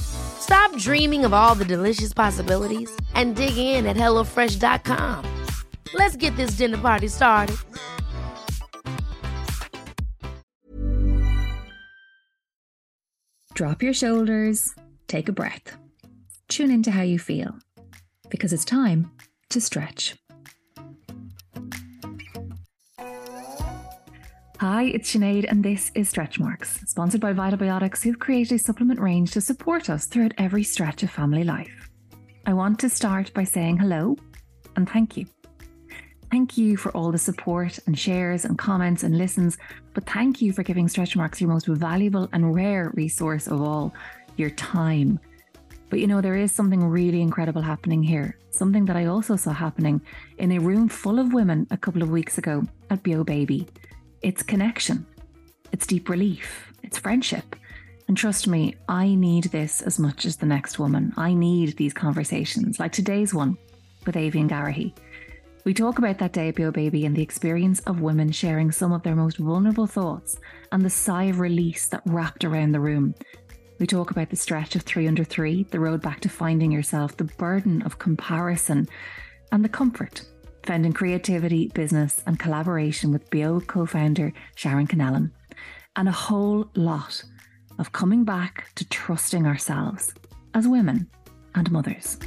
[0.00, 5.24] Stop dreaming of all the delicious possibilities and dig in at HelloFresh.com.
[5.94, 7.56] Let's get this dinner party started.
[13.54, 14.72] Drop your shoulders,
[15.08, 15.76] take a breath,
[16.46, 17.56] tune into how you feel,
[18.30, 19.10] because it's time
[19.50, 20.14] to stretch.
[24.60, 28.98] Hi, it's Sinead, and this is Stretch Marks, sponsored by Vitabiotics, who've created a supplement
[28.98, 31.88] range to support us throughout every stretch of family life.
[32.44, 34.16] I want to start by saying hello
[34.74, 35.26] and thank you.
[36.32, 39.58] Thank you for all the support and shares and comments and listens,
[39.94, 43.94] but thank you for giving Stretch Marks your most valuable and rare resource of all
[44.36, 45.20] your time.
[45.88, 49.52] But you know, there is something really incredible happening here, something that I also saw
[49.52, 50.00] happening
[50.38, 53.68] in a room full of women a couple of weeks ago at Beo Baby.
[54.20, 55.06] It's connection,
[55.72, 57.54] it's deep relief, it's friendship.
[58.08, 61.12] And trust me, I need this as much as the next woman.
[61.16, 63.56] I need these conversations, like today's one
[64.06, 64.92] with Aoibhín Garrihy.
[65.64, 69.02] We talk about that day at Baby and the experience of women sharing some of
[69.02, 70.38] their most vulnerable thoughts
[70.72, 73.14] and the sigh of release that wrapped around the room.
[73.78, 77.16] We talk about the stretch of three under three, the road back to finding yourself,
[77.16, 78.88] the burden of comparison,
[79.52, 80.22] and the comfort
[80.68, 85.30] found creativity, business, and collaboration with Beo co founder Sharon Connellan,
[85.96, 87.24] and a whole lot
[87.78, 90.12] of coming back to trusting ourselves
[90.52, 91.08] as women
[91.54, 92.18] and mothers.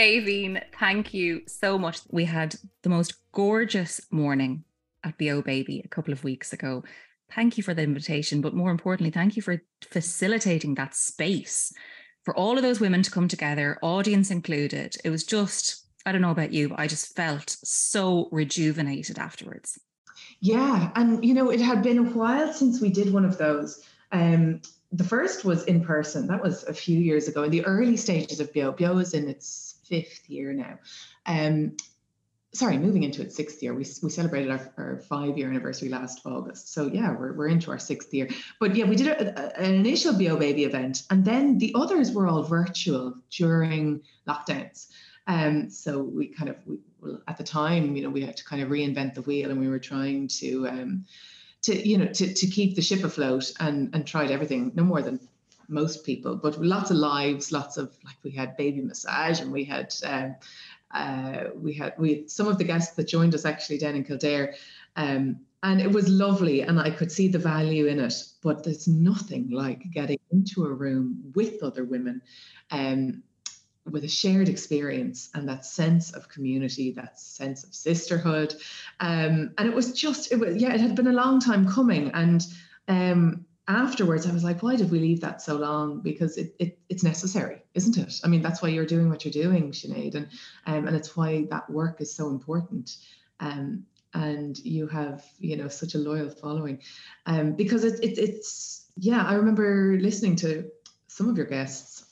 [0.00, 2.00] Aoibhín, thank you so much.
[2.10, 4.64] We had the most gorgeous morning
[5.04, 6.82] at Beo Baby a couple of weeks ago
[7.34, 11.72] thank you for the invitation, but more importantly, thank you for facilitating that space
[12.24, 14.96] for all of those women to come together, audience included.
[15.04, 19.78] It was just, I don't know about you, but I just felt so rejuvenated afterwards.
[20.40, 20.90] Yeah.
[20.96, 23.82] And, you know, it had been a while since we did one of those.
[24.12, 24.60] Um,
[24.92, 26.26] the first was in person.
[26.26, 28.76] That was a few years ago in the early stages of Beo.
[28.76, 30.78] Beo is in its fifth year now.
[31.26, 31.76] Um,
[32.52, 33.72] sorry, moving into its sixth year.
[33.72, 36.72] We, we celebrated our, our five year anniversary last August.
[36.72, 38.28] So yeah, we're, we're into our sixth year.
[38.58, 42.12] But yeah, we did a, a, an initial Beo Baby event, and then the others
[42.12, 44.88] were all virtual during lockdowns.
[45.26, 46.78] Um, so we kind of we,
[47.28, 49.68] at the time, you know, we had to kind of reinvent the wheel, and we
[49.68, 51.04] were trying to um,
[51.62, 55.02] to you know to to keep the ship afloat, and and tried everything, no more
[55.02, 55.20] than
[55.68, 59.64] most people, but lots of lives, lots of like we had baby massage, and we
[59.64, 59.94] had.
[60.04, 60.34] Um,
[60.92, 64.04] uh, we had we had some of the guests that joined us actually down in
[64.04, 64.54] Kildare,
[64.96, 68.14] um, and it was lovely, and I could see the value in it.
[68.42, 72.22] But there's nothing like getting into a room with other women,
[72.70, 73.22] um,
[73.88, 78.54] with a shared experience and that sense of community, that sense of sisterhood,
[78.98, 82.10] um, and it was just it was yeah, it had been a long time coming,
[82.14, 82.46] and
[82.88, 86.00] um, afterwards I was like, why did we leave that so long?
[86.00, 88.20] Because it, it it's necessary, isn't it?
[88.24, 90.28] I mean, that's why you're doing what you're doing, Sinead, and
[90.66, 92.96] um, and it's why that work is so important.
[93.38, 96.80] Um, and you have, you know, such a loyal following,
[97.26, 99.24] um, because it, it it's yeah.
[99.24, 100.70] I remember listening to
[101.06, 102.04] some of your guests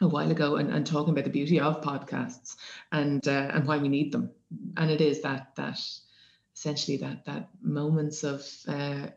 [0.00, 2.56] a while ago and, and talking about the beauty of podcasts
[2.92, 4.30] and uh, and why we need them,
[4.76, 5.78] and it is that that
[6.56, 9.08] essentially that that moments of uh,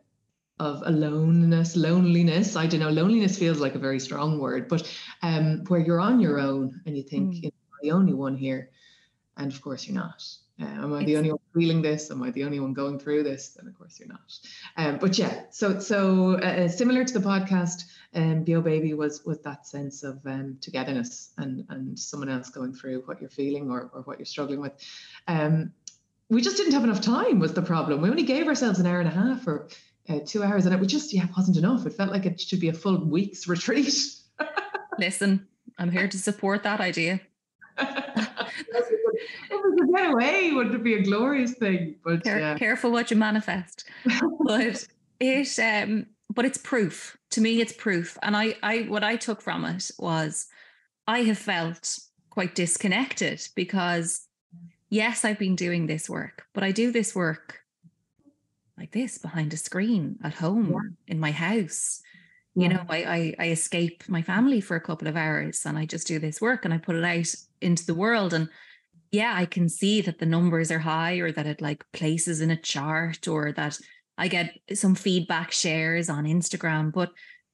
[0.62, 2.56] of aloneness, loneliness.
[2.56, 4.88] I don't know, loneliness feels like a very strong word, but
[5.24, 7.44] um, where you're on your own and you think, mm.
[7.44, 8.70] you know, the only one here.
[9.38, 10.24] And of course, you're not.
[10.62, 12.12] Uh, am I the only one feeling this?
[12.12, 13.58] Am I the only one going through this?
[13.58, 14.38] And of course, you're not.
[14.78, 19.40] Um, but yeah, so so uh, similar to the podcast, um, Beo Baby was was
[19.40, 23.90] that sense of um, togetherness and and someone else going through what you're feeling or
[23.94, 24.74] or what you're struggling with.
[25.28, 25.74] Um,
[26.30, 28.02] we just didn't have enough time was the problem.
[28.02, 29.68] We only gave ourselves an hour and a half or
[30.10, 31.86] uh, two hours, and it was just yeah it wasn't enough.
[31.86, 33.94] It felt like it should be a full week's retreat.
[35.00, 37.22] Listen, I'm here to support that idea.
[37.78, 37.88] if
[39.50, 41.96] it could get away, wouldn't it be a glorious thing?
[42.04, 42.58] But Care, yeah.
[42.58, 43.86] careful what you manifest.
[44.46, 44.88] but
[45.20, 47.18] it um but it's proof.
[47.32, 48.18] To me, it's proof.
[48.22, 50.48] And I I what I took from it was
[51.08, 52.00] I have felt
[52.30, 54.28] quite disconnected because
[54.90, 57.61] yes, I've been doing this work, but I do this work
[58.82, 61.14] like this behind a screen at home yeah.
[61.14, 62.02] in my house.
[62.56, 65.86] You know, I, I I escape my family for a couple of hours and I
[65.86, 68.34] just do this work and I put it out into the world.
[68.34, 68.50] And
[69.12, 72.52] yeah, I can see that the numbers are high or that it like places in
[72.52, 73.80] a chart or that
[74.18, 77.12] I get some feedback shares on Instagram, but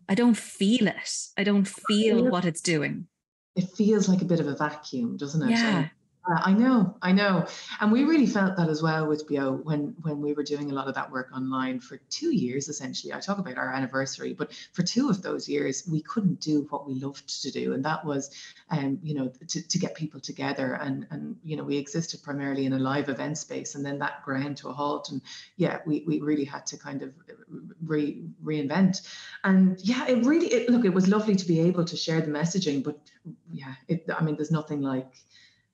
[0.10, 1.12] I don't feel it.
[1.38, 3.08] I don't feel what it's doing.
[3.56, 5.52] It feels like a bit of a vacuum, doesn't it?
[5.52, 5.90] Yeah.
[6.30, 7.48] I know, I know,
[7.80, 10.74] and we really felt that as well with Beo when when we were doing a
[10.74, 13.14] lot of that work online for two years essentially.
[13.14, 16.88] I talk about our anniversary, but for two of those years we couldn't do what
[16.88, 18.32] we loved to do, and that was,
[18.70, 22.66] um, you know, to, to get people together, and and you know we existed primarily
[22.66, 25.22] in a live event space, and then that ground to a halt, and
[25.56, 27.14] yeah, we we really had to kind of
[27.86, 29.08] re, reinvent,
[29.44, 32.32] and yeah, it really it, look it was lovely to be able to share the
[32.32, 33.00] messaging, but
[33.52, 35.08] yeah, it, I mean, there's nothing like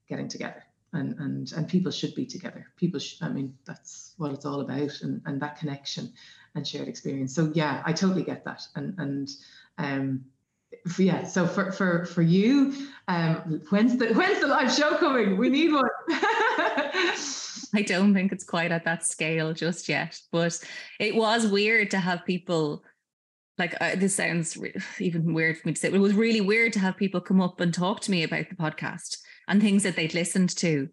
[0.07, 0.63] getting together.
[0.93, 2.67] And and and people should be together.
[2.77, 6.13] People should, i mean that's what it's all about and and that connection
[6.55, 7.33] and shared experience.
[7.33, 8.61] So yeah i totally get that.
[8.75, 9.29] And and
[9.79, 10.25] um
[10.87, 12.73] for, yeah so for for for you
[13.07, 15.37] um when's the when's the live show coming?
[15.37, 15.83] We need one.
[17.75, 20.59] I don't think it's quite at that scale just yet, but
[20.99, 22.83] it was weird to have people
[23.57, 25.89] like uh, this sounds re- even weird for me to say.
[25.89, 28.49] But it was really weird to have people come up and talk to me about
[28.49, 29.17] the podcast
[29.47, 30.89] and things that they'd listened to.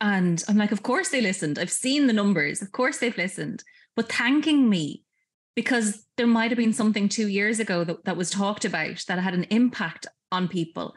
[0.00, 1.58] And I'm like, of course they listened.
[1.58, 2.60] I've seen the numbers.
[2.60, 3.64] Of course they've listened,
[3.94, 5.04] but thanking me
[5.54, 9.18] because there might have been something two years ago that, that was talked about that
[9.18, 10.94] had an impact on people.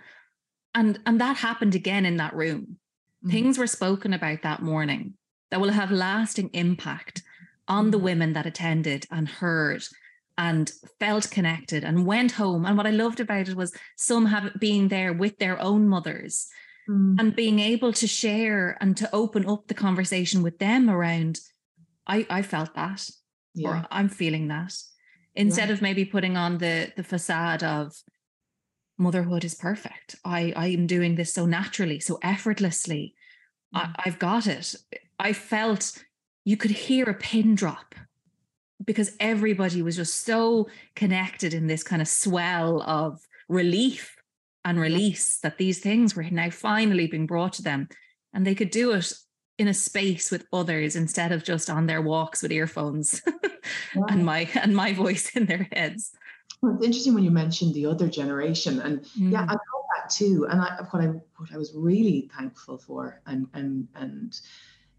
[0.76, 2.78] And, and that happened again in that room.
[3.24, 3.30] Mm-hmm.
[3.32, 5.14] Things were spoken about that morning
[5.50, 7.24] that will have lasting impact
[7.70, 8.06] on the mm-hmm.
[8.06, 9.84] women that attended and heard
[10.40, 10.72] and
[11.02, 12.66] felt connected and went home.
[12.66, 16.48] And what I loved about it was some have being there with their own mothers
[16.90, 17.20] mm.
[17.20, 21.42] and being able to share and to open up the conversation with them around.
[22.08, 23.10] I, I felt that,
[23.54, 23.70] yeah.
[23.70, 24.74] or I'm feeling that,
[25.36, 25.74] instead yeah.
[25.74, 28.02] of maybe putting on the the facade of
[28.98, 30.16] motherhood is perfect.
[30.24, 33.14] I I am doing this so naturally, so effortlessly.
[33.76, 33.82] Mm.
[33.82, 34.74] I, I've got it.
[35.20, 36.02] I felt
[36.46, 37.94] you could hear a pin drop
[38.86, 44.16] because everybody was just so connected in this kind of swell of relief
[44.66, 47.88] and release that these things were now finally being brought to them.
[48.34, 49.12] And they could do it
[49.58, 53.22] in a space with others instead of just on their walks with earphones
[54.10, 56.12] and my and my voice in their heads.
[56.62, 59.32] Well, it's interesting when you mentioned the other generation and mm.
[59.32, 60.48] yeah i felt that too.
[60.50, 64.40] And I, what i what i was really thankful for and and and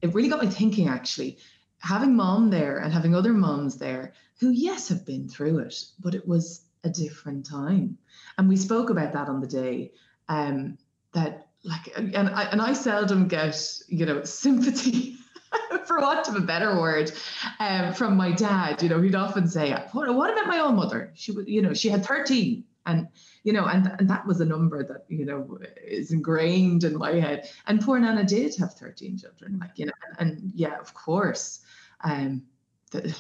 [0.03, 1.39] it really got me thinking actually
[1.81, 6.15] having mom there and having other moms there who, yes, have been through it, but
[6.15, 7.99] it was a different time.
[8.39, 9.93] And we spoke about that on the day.
[10.29, 10.79] Um,
[11.13, 15.17] that like, and I and I seldom get you know sympathy.
[15.87, 17.11] for want of a better word,
[17.59, 21.11] um, from my dad, you know, he'd often say, what, what about my own mother?
[21.15, 23.09] She was, you know, she had 13 and,
[23.43, 27.15] you know, and, and that was a number that, you know, is ingrained in my
[27.15, 27.51] head.
[27.67, 31.61] And poor Nana did have 13 children, like, you know, and, and yeah, of course,
[32.05, 32.43] um,
[32.91, 33.17] the,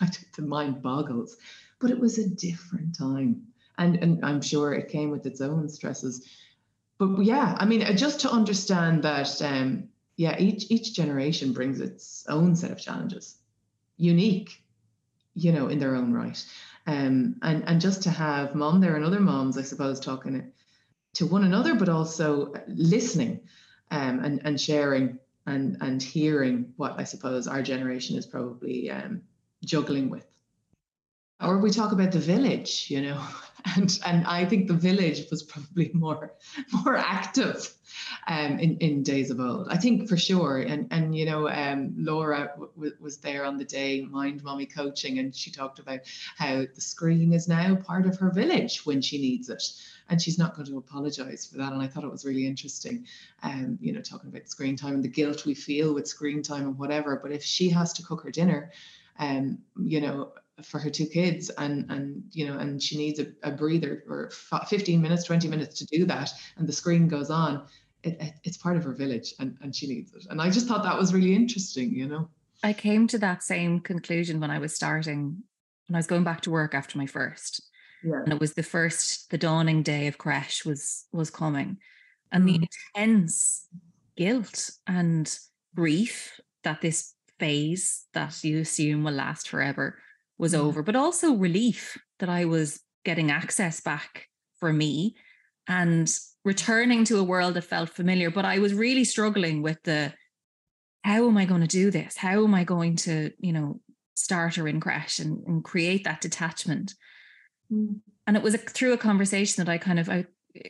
[0.36, 1.36] the mind boggles.
[1.80, 3.46] But it was a different time,
[3.78, 6.28] and and I'm sure it came with its own stresses.
[6.98, 12.26] But yeah, I mean, just to understand that, um, yeah, each each generation brings its
[12.28, 13.38] own set of challenges,
[13.96, 14.62] unique,
[15.34, 16.44] you know, in their own right.
[16.86, 20.52] Um, and and just to have mom there and other moms, I suppose, talking
[21.14, 23.40] to one another, but also listening
[23.90, 25.18] um, and and sharing
[25.50, 29.22] and and hearing what I suppose our generation is probably um,
[29.64, 30.26] juggling with.
[31.42, 33.22] Or we talk about the village, you know,
[33.76, 36.34] and and I think the village was probably more
[36.72, 37.72] more active
[38.26, 39.68] um, in in days of old.
[39.68, 43.64] I think for sure, and and you know, um, Laura w- was there on the
[43.64, 46.00] day Mind Mommy coaching, and she talked about
[46.36, 49.62] how the screen is now part of her village when she needs it
[50.10, 51.72] and she's not going to apologize for that.
[51.72, 53.06] And I thought it was really interesting,
[53.42, 56.62] um, you know, talking about screen time and the guilt we feel with screen time
[56.62, 57.18] and whatever.
[57.22, 58.72] But if she has to cook her dinner,
[59.18, 63.26] um, you know, for her two kids and and you know and she needs a,
[63.42, 67.66] a breather or 15 minutes 20 minutes to do that and the screen goes on.
[68.02, 70.24] It, it, it's part of her village and, and she needs it.
[70.30, 72.28] And i just thought that was really interesting you know?
[72.62, 75.42] I came to that same conclusion when i was starting
[75.88, 77.62] when i was going back to work after my first.
[78.02, 78.22] Yeah.
[78.24, 81.78] And it was the first, the dawning day of creche was was coming.
[82.32, 82.66] And the mm.
[82.94, 83.66] intense
[84.16, 85.38] guilt and
[85.74, 89.98] grief that this phase that you assume will last forever
[90.40, 94.26] was over, but also relief that I was getting access back
[94.58, 95.14] for me
[95.68, 96.10] and
[96.44, 98.30] returning to a world that felt familiar.
[98.30, 100.14] But I was really struggling with the
[101.02, 102.16] how am I going to do this?
[102.16, 103.80] How am I going to, you know,
[104.14, 106.94] start her in creche and, and create that detachment?
[107.72, 108.00] Mm.
[108.26, 110.26] And it was a, through a conversation that I kind of I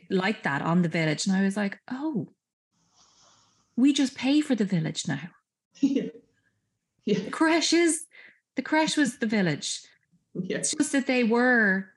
[0.09, 1.25] liked that on the village.
[1.27, 2.27] And I was like, oh,
[3.75, 5.29] we just pay for the village now.
[5.79, 6.09] yeah.
[7.05, 7.19] Yeah.
[7.19, 8.03] The creche is
[8.55, 9.81] the creche was the village.
[10.33, 10.57] Yeah.
[10.57, 11.89] It's just that they were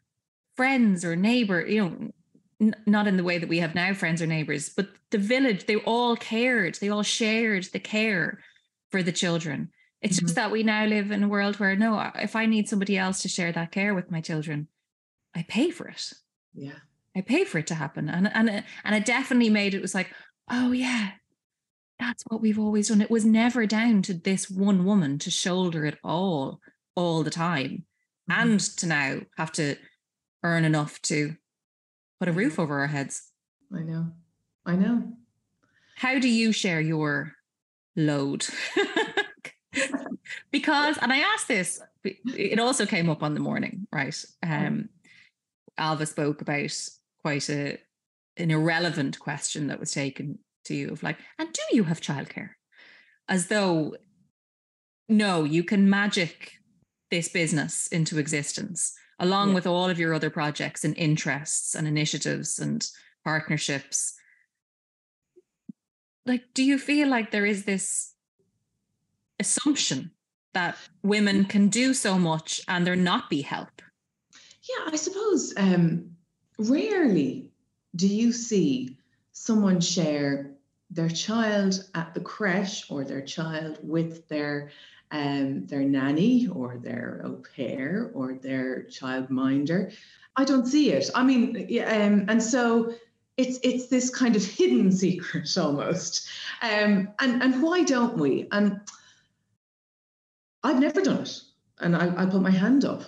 [0.56, 2.12] friends or neighbor, you know,
[2.60, 5.66] n- not in the way that we have now friends or neighbors, but the village,
[5.66, 8.40] they all cared, they all shared the care
[8.90, 9.70] for the children.
[10.00, 10.42] It's just mm-hmm.
[10.42, 13.28] that we now live in a world where no, if I need somebody else to
[13.28, 14.68] share that care with my children,
[15.34, 16.12] I pay for it.
[16.54, 16.78] Yeah.
[17.16, 18.08] I pay for it to happen.
[18.08, 20.10] And and it- and it definitely made it was like,
[20.50, 21.12] oh yeah,
[22.06, 23.00] that's what we've always done.
[23.00, 26.60] It was never down to this one woman to shoulder it all
[26.96, 27.84] all the time
[28.30, 28.42] Mhm.
[28.42, 29.76] and to now have to
[30.42, 31.36] earn enough to
[32.20, 33.30] put a roof over our heads.
[33.74, 34.12] I know.
[34.66, 35.16] I know.
[35.96, 37.34] How do you share your
[37.96, 38.46] load?
[40.50, 44.24] because, and I asked this, it also came up on the morning, right?
[44.42, 44.88] Um,
[45.78, 46.76] Ailbhe spoke about
[47.22, 47.78] quite a
[48.36, 52.50] an irrelevant question that was taken to you of like, and do you have childcare?
[53.28, 53.96] As though,
[55.08, 56.52] no, you can magic
[57.10, 59.54] this business into existence along Yeah.
[59.54, 62.86] with all of your other projects and interests and initiatives and
[63.24, 64.14] partnerships.
[66.26, 68.14] Like, do you feel like there is this
[69.38, 70.10] assumption
[70.54, 73.82] that women can do so much and there not be help?
[74.62, 76.12] Yeah, I suppose um,
[76.58, 77.50] rarely
[77.94, 78.96] do you see
[79.32, 80.53] someone share
[80.94, 84.70] their child at the creche or their child with their
[85.10, 89.94] um, their nanny or their au pair or their childminder.
[90.36, 91.10] I don't see it.
[91.14, 92.94] I mean, um, and so
[93.36, 96.28] it's it's this kind of hidden secret almost.
[96.62, 98.48] Um, and and why don't we?
[98.50, 98.80] And
[100.62, 101.40] I've never done it,
[101.78, 103.02] and I, I put my hand up.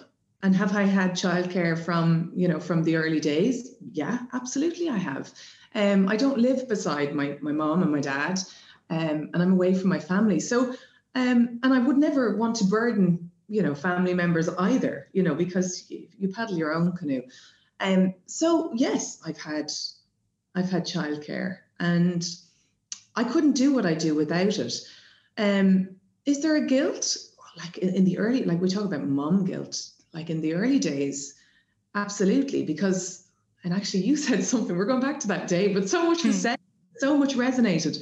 [0.47, 3.75] And have I had childcare from you know from the early days?
[3.91, 5.35] Yeah, absolutely, I have.
[5.75, 8.39] Um, I don't live beside my my mom and my dad,
[8.89, 10.39] um, and I'm away from my family.
[10.39, 10.77] So,
[11.17, 15.09] um, and I would never want to burden you know family members either.
[15.13, 17.23] You know because you, you paddle your own canoe.
[17.81, 19.73] Um, so yes, I've had
[20.55, 22.25] I've had childcare, and
[23.17, 24.75] I couldn't do what I do without it.
[25.37, 27.17] Um, is there a guilt?
[27.57, 30.79] Like in, in the early, like we talk about mom guilt, like in the early
[30.79, 31.35] days,
[31.95, 32.65] absolutely.
[32.65, 33.25] Because,
[33.63, 34.77] and actually, you said something.
[34.77, 36.41] We're going back to that day, but so much was Hmm.
[36.41, 36.59] said,
[36.97, 37.97] so much resonated.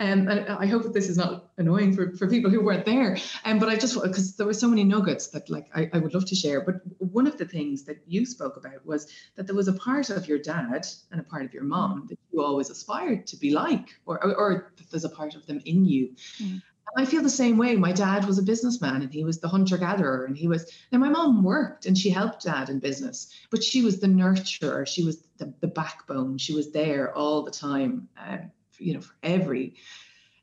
[0.00, 3.18] Um, and I hope that this is not annoying for, for people who weren't there.
[3.44, 6.14] Um, but I just because there were so many nuggets that like I, I would
[6.14, 6.60] love to share.
[6.60, 10.08] But one of the things that you spoke about was that there was a part
[10.10, 13.50] of your dad and a part of your mom that you always aspired to be
[13.50, 16.14] like, or or, or there's a part of them in you.
[16.40, 16.62] Mm.
[16.94, 17.76] And I feel the same way.
[17.76, 20.98] My dad was a businessman and he was the hunter gatherer and he was now
[20.98, 24.86] my mom worked and she helped dad in business, but she was the nurturer.
[24.86, 26.38] She was the, the backbone.
[26.38, 28.08] She was there all the time.
[28.18, 29.74] Um, you know, for every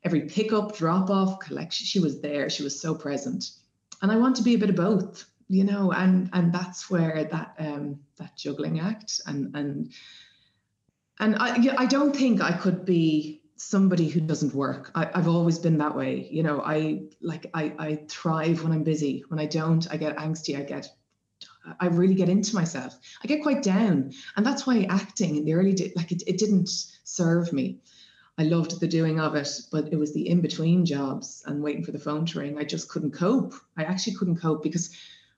[0.04, 2.48] every pickup, drop off, collection, she was there.
[2.48, 3.50] She was so present.
[4.02, 7.24] And I want to be a bit of both, you know, and and that's where
[7.24, 9.92] that um that juggling act and and
[11.18, 14.90] and I I don't think I could be somebody who doesn't work.
[14.94, 16.28] I, I've always been that way.
[16.30, 19.24] You know, I like I I thrive when I'm busy.
[19.28, 20.58] When I don't, I get angsty.
[20.58, 20.88] I get
[21.80, 22.96] I really get into myself.
[23.22, 24.12] I get quite down.
[24.36, 26.68] And that's why acting in the early like it, it didn't
[27.04, 27.80] serve me.
[28.38, 31.84] I loved the doing of it, but it was the in between jobs and waiting
[31.84, 32.58] for the phone to ring.
[32.58, 33.54] I just couldn't cope.
[33.76, 34.94] I actually couldn't cope because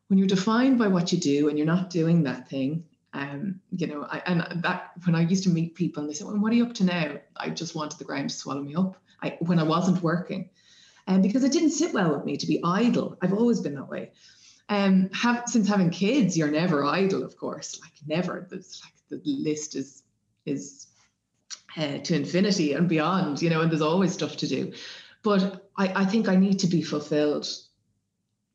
[0.08, 3.86] when you're defined by what you do and you're not doing that thing, um, you
[3.86, 6.52] know, I, and that when I used to meet people and they said, well, what
[6.52, 7.16] are you up to now?
[7.36, 10.50] I just wanted the ground to swallow me up I, when I wasn't working.
[11.06, 13.16] And because it didn't sit well with me to be idle.
[13.22, 14.12] I've always been that way.
[14.68, 17.80] Um, have since having kids, you're never idle, of course.
[17.80, 18.46] Like never.
[18.50, 20.02] There's like the list is
[20.44, 20.86] is
[21.76, 24.72] uh, to infinity and beyond, you know, and there's always stuff to do.
[25.22, 27.48] But I, I think I need to be fulfilled,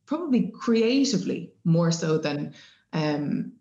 [0.06, 2.54] probably creatively more so than,
[2.92, 3.54] um,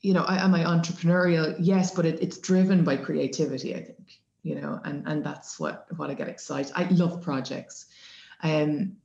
[0.00, 1.54] you know, I, am I entrepreneurial?
[1.58, 5.86] Yes, but it, it's driven by creativity, I think, you know, and and that's what
[5.96, 6.72] what I get excited.
[6.74, 7.86] I love projects,
[8.42, 8.96] um,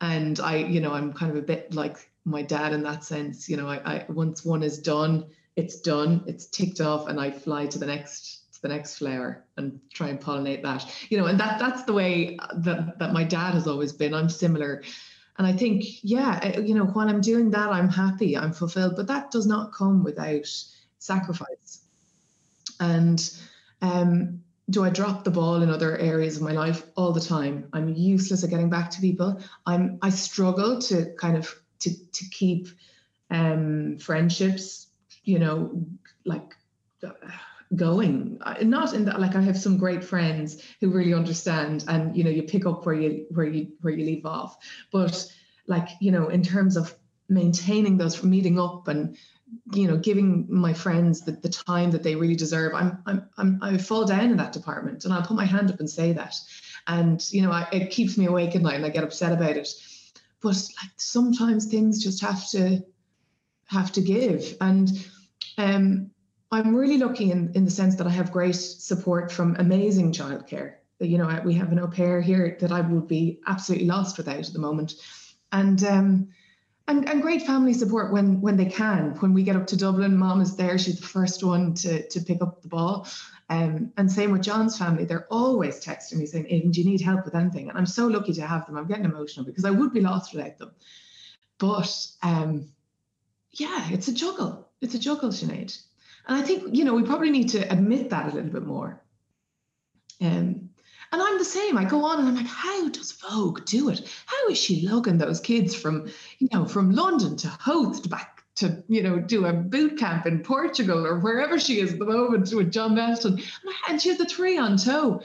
[0.00, 3.48] and I, you know, I'm kind of a bit like my dad in that sense.
[3.48, 5.26] You know, I, I once one is done,
[5.56, 9.44] it's done, it's ticked off, and I fly to the next to the next flower
[9.56, 10.84] and try and pollinate that.
[11.08, 14.12] You know, and that that's the way that that my dad has always been.
[14.12, 14.82] I'm similar.
[15.38, 19.06] And I think, yeah, you know, when I'm doing that, I'm happy, I'm fulfilled, but
[19.08, 20.46] that does not come without
[20.98, 21.82] sacrifice.
[22.80, 23.30] And
[23.82, 27.68] um, do I drop the ball in other areas of my life all the time?
[27.72, 29.40] I'm useless at getting back to people.
[29.66, 32.68] I'm I struggle to kind of to to keep
[33.30, 34.88] um, friendships,
[35.24, 35.84] you know,
[36.24, 36.54] like
[37.74, 38.40] going.
[38.62, 42.30] Not in that like I have some great friends who really understand, and you know,
[42.30, 44.56] you pick up where you where you where you leave off.
[44.92, 45.26] But
[45.66, 46.94] like you know, in terms of
[47.28, 49.16] maintaining those meeting up and
[49.72, 53.58] you know giving my friends the, the time that they really deserve I'm, I'm i'm
[53.62, 56.34] i fall down in that department and i'll put my hand up and say that
[56.86, 59.56] and you know I, it keeps me awake at night and i get upset about
[59.56, 59.68] it
[60.40, 62.84] but like sometimes things just have to
[63.66, 64.90] have to give and
[65.58, 66.10] um
[66.50, 70.74] i'm really lucky in in the sense that i have great support from amazing childcare
[71.00, 74.46] you know we have an au pair here that i would be absolutely lost without
[74.46, 74.94] at the moment
[75.52, 76.28] and um
[76.88, 79.14] and, and great family support when when they can.
[79.18, 80.78] When we get up to Dublin, mom is there.
[80.78, 83.08] She's the first one to, to pick up the ball.
[83.48, 85.04] Um, and same with John's family.
[85.04, 87.68] They're always texting me saying, Aidan, do you need help with anything?
[87.68, 88.76] And I'm so lucky to have them.
[88.76, 90.72] I'm getting emotional because I would be lost without them.
[91.58, 92.68] But um,
[93.52, 94.68] yeah, it's a juggle.
[94.80, 95.76] It's a juggle, Sinead.
[96.26, 99.00] And I think, you know, we probably need to admit that a little bit more.
[100.20, 100.70] Um,
[101.12, 101.78] and I'm the same.
[101.78, 104.08] I go on and I'm like, how does Vogue do it?
[104.26, 108.82] How is she lugging those kids from, you know, from London to Howth back to,
[108.88, 112.52] you know, do a boot camp in Portugal or wherever she is at the moment
[112.52, 113.42] with John Meston.
[113.88, 115.22] And she has the three on tow.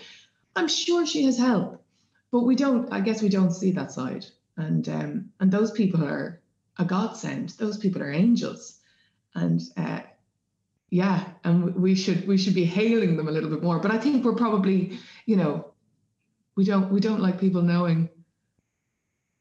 [0.55, 1.83] I'm sure she has help,
[2.31, 4.25] but we don't, I guess we don't see that side.
[4.57, 6.41] And um, and those people are
[6.77, 7.49] a godsend.
[7.51, 8.77] Those people are angels.
[9.33, 10.01] And uh,
[10.91, 13.79] yeah, and we should we should be hailing them a little bit more.
[13.79, 15.71] But I think we're probably, you know,
[16.57, 18.09] we don't we don't like people knowing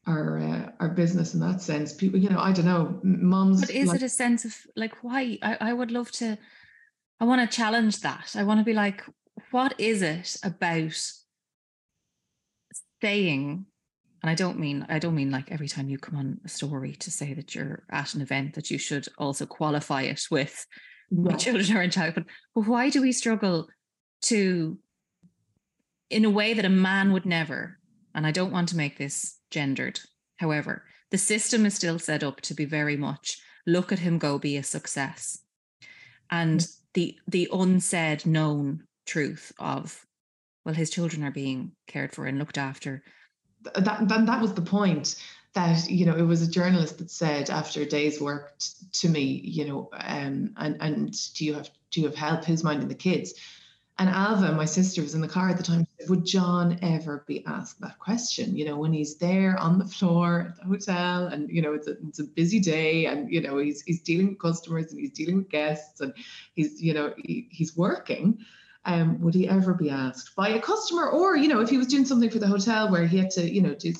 [0.06, 1.92] our uh, our business in that sense.
[1.92, 3.62] People, you know, I don't know, moms.
[3.62, 5.38] But is like, it a sense of like why?
[5.42, 6.38] I, I would love to.
[7.18, 8.34] I want to challenge that.
[8.36, 9.02] I want to be like,
[9.50, 11.02] what is it about
[13.02, 13.66] saying?
[14.22, 16.92] And I don't mean I don't mean like every time you come on a story
[16.92, 20.64] to say that you're at an event that you should also qualify it with
[21.10, 22.26] my children are in childhood.
[22.54, 23.68] But why do we struggle
[24.22, 24.78] to
[26.10, 27.78] in a way that a man would never.
[28.14, 30.00] And I don't want to make this gendered.
[30.36, 34.38] However, the system is still set up to be very much look at him go
[34.38, 35.38] be a success.
[36.30, 36.76] And mm.
[36.94, 40.06] the the unsaid known truth of
[40.64, 43.02] well his children are being cared for and looked after
[43.74, 45.16] that that, that was the point
[45.54, 49.08] that you know it was a journalist that said after a day's work t- to
[49.08, 52.88] me you know um and and do you have do you have help who's minding
[52.88, 53.34] the kids
[54.00, 55.86] and Ailbhe, my sister, was in the car at the time.
[56.08, 58.56] Would John ever be asked that question?
[58.56, 61.86] You know, when he's there on the floor at the hotel, and you know, it's
[61.86, 65.10] a it's a busy day, and you know, he's he's dealing with customers and he's
[65.10, 66.14] dealing with guests, and
[66.54, 68.38] he's you know he, he's working.
[68.86, 71.86] Um, would he ever be asked by a customer, or you know, if he was
[71.86, 73.92] doing something for the hotel where he had to, you know, do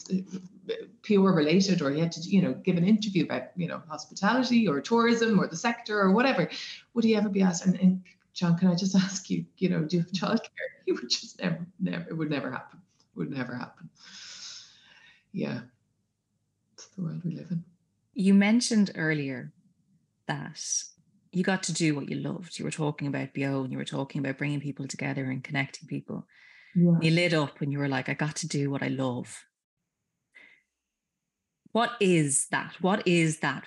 [1.03, 4.67] PR related, or he had to, you know, give an interview about, you know, hospitality
[4.69, 6.49] or tourism or the sector or whatever,
[6.95, 7.67] would he ever be asked?
[7.67, 8.03] And, and
[8.35, 10.49] John, can I just ask you, you know, do you have childcare?
[10.87, 12.81] He would just never, never, it would never happen.
[12.99, 13.91] It would never happen.
[15.31, 15.61] Yeah.
[16.73, 17.63] It's the world we live in.
[18.15, 19.53] You mentioned earlier
[20.27, 20.61] that
[21.33, 22.59] you got to do what you loved.
[22.59, 25.87] You were talking about Beo and you were talking about bringing people together and connecting
[25.87, 26.27] people.
[26.75, 26.99] Yeah.
[27.01, 29.45] You lit up and you were like, I got to do what I love.
[31.73, 32.75] What is that?
[32.81, 33.65] What is that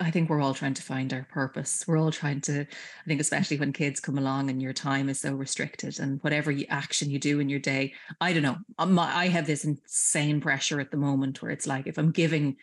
[0.00, 1.84] I think we're all trying to find our purpose.
[1.86, 5.20] We're all trying to, I think, especially when kids come along and your time is
[5.20, 8.56] so restricted and whatever you, action you do in your day, I don't know.
[8.78, 12.56] Um, I have this insane pressure at the moment where it's like if I'm giving,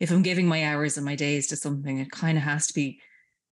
[0.00, 2.74] if I'm giving my hours and my days to something, it kind of has to
[2.74, 3.00] be,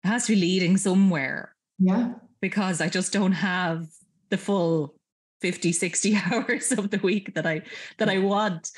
[0.05, 1.55] it has to be leading somewhere.
[1.79, 2.15] Yeah.
[2.41, 3.87] Because I just don't have
[4.31, 4.95] the full
[5.41, 7.63] 50, 60 hours of the week that I
[7.99, 8.71] that I want.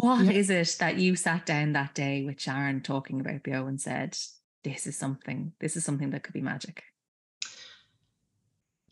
[0.00, 0.30] What yeah.
[0.30, 4.16] is it that you sat down that day with Sharon talking about Beo and said,
[4.62, 6.84] this is something, this is something that could be magic?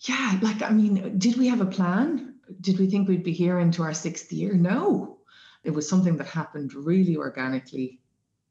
[0.00, 2.34] Yeah, like, I mean, did we have a plan?
[2.60, 4.54] Did we think we'd be here into our sixth year?
[4.54, 5.18] No.
[5.62, 8.00] It was something that happened really organically,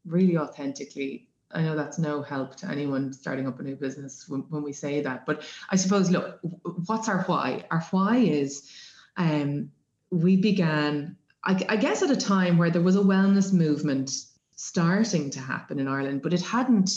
[0.05, 1.27] really authentically.
[1.51, 4.71] I know that's no help to anyone starting up a new business when, when we
[4.71, 5.25] say that.
[5.25, 6.39] But I suppose, look,
[6.85, 7.65] what's our why?
[7.69, 8.71] Our why is
[9.17, 9.71] um,
[10.09, 14.11] we began I, I guess at a time where there was a wellness movement
[14.55, 16.91] starting to happen in Ireland, but it hadn't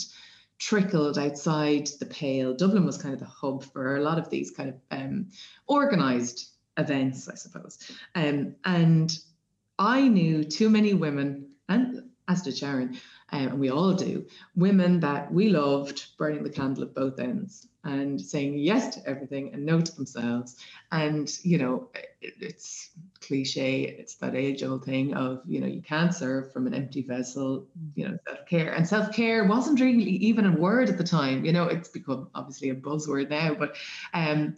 [0.58, 2.54] trickled outside the pale.
[2.54, 5.26] Dublin was kind of the hub for a lot of these kind of um,
[5.66, 7.78] organized events, I suppose.
[8.14, 9.16] Um, and
[9.78, 12.98] I knew too many women, and as did Sharon,
[13.30, 17.66] um, and we all do, women that we loved burning the candle at both ends
[17.84, 20.56] and saying yes to everything and no to themselves.
[20.92, 21.88] And, you know,
[22.20, 26.66] it, it's cliche, it's that age old thing of, you know, you can't serve from
[26.66, 28.72] an empty vessel, you know, self care.
[28.72, 32.28] And self care wasn't really even a word at the time, you know, it's become
[32.34, 33.76] obviously a buzzword now, but,
[34.14, 34.56] um,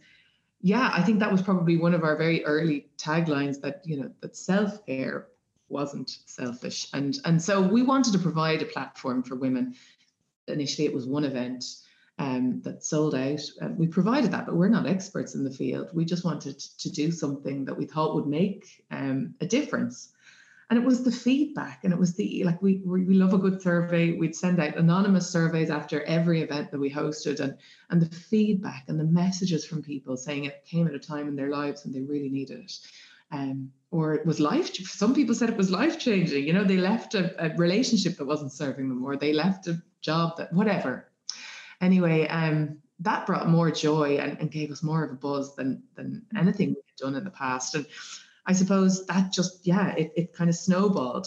[0.63, 4.11] yeah, I think that was probably one of our very early taglines that, you know,
[4.21, 5.29] that self care
[5.71, 6.89] wasn't selfish.
[6.93, 9.75] And, and so we wanted to provide a platform for women.
[10.49, 11.65] Initially, it was one event
[12.21, 13.41] um, that sold out.
[13.63, 15.89] Uh, we provided that, but we're not experts in the field.
[15.95, 20.13] We just wanted to do something that we thought would make um, a difference.
[20.69, 23.61] And it was the feedback, and it was the like we we love a good
[23.61, 24.13] survey.
[24.13, 27.57] We'd send out anonymous surveys after every event that we hosted, and
[27.89, 31.35] and the feedback and the messages from people saying it came at a time in
[31.35, 32.79] their lives when they really needed it.
[33.31, 34.75] Um, or it was life.
[34.75, 36.47] Some people said it was life changing.
[36.47, 39.83] You know, they left a, a, relationship that wasn't serving them, or they left a
[40.01, 41.11] job that whatever.
[41.81, 45.83] Anyway, um, that brought more joy and, and, gave us more of a buzz than
[45.97, 47.75] than anything we had done in the past.
[47.75, 47.87] And
[48.47, 51.27] I suppose that just yeah, it, it kind of snowballed.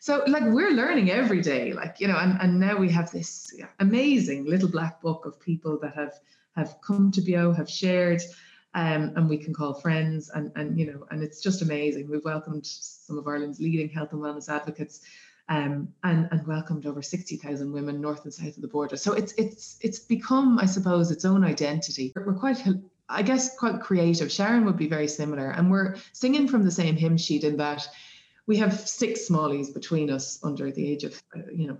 [0.00, 3.50] So like we're learning every day, like you know, and, and now we have this
[3.80, 6.12] amazing little black book of people that have
[6.56, 8.20] have come to BEO, have shared
[8.74, 12.08] um, and we can call friends and and you know and it's just amazing.
[12.10, 15.00] We've welcomed some of ireland's leading health and wellness advocates
[15.48, 18.96] um, and and welcomed over 60,000 women north and south of the border.
[18.96, 22.12] So it's it's it's become i suppose its own identity.
[22.16, 22.62] We're quite
[23.08, 24.32] i guess quite creative.
[24.32, 27.86] Sharon would be very similar and we're singing from the same hymn sheet in that
[28.46, 31.76] we have six smallies between us under the age of uh, you know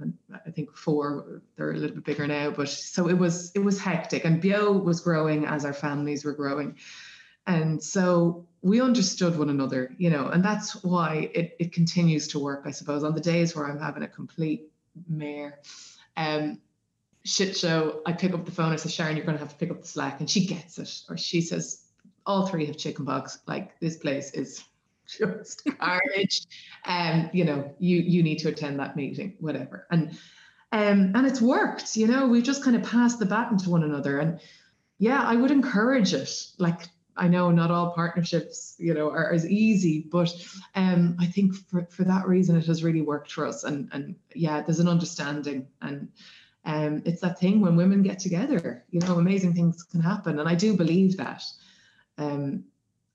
[0.47, 3.81] i think four they're a little bit bigger now but so it was it was
[3.81, 4.25] hectic.
[4.25, 6.77] And Beo was growing as our families were growing.
[7.47, 12.39] And so we understood one another you know and that's why it, it continues to
[12.39, 13.05] work i suppose.
[13.05, 14.71] On the days where i'm having a complete
[15.09, 15.59] mare
[16.17, 16.59] um
[17.25, 19.59] shit show i pick up the phone i say sharon you're going to have to
[19.59, 21.83] pick up the slack and she gets it or she says
[22.25, 24.65] all three have chicken pox like this place is
[25.19, 26.47] just carnage.
[26.85, 29.87] Um, you know, you you need to attend that meeting, whatever.
[29.91, 30.19] And
[30.73, 33.85] um, and it's worked, you know, we've just kind of passed the baton to one
[33.85, 34.19] another.
[34.19, 34.41] And
[34.99, 36.31] yeah, I would encourage it.
[36.59, 40.35] Like I know not all partnerships, you know, are as easy, but
[40.75, 43.63] um, I think for, for that reason it has really worked for us.
[43.63, 46.09] And and yeah, there's an understanding and
[46.65, 50.39] um, it's that thing when women get together, you know, amazing things can happen.
[50.41, 51.43] And I do believe that.
[52.17, 52.65] Um,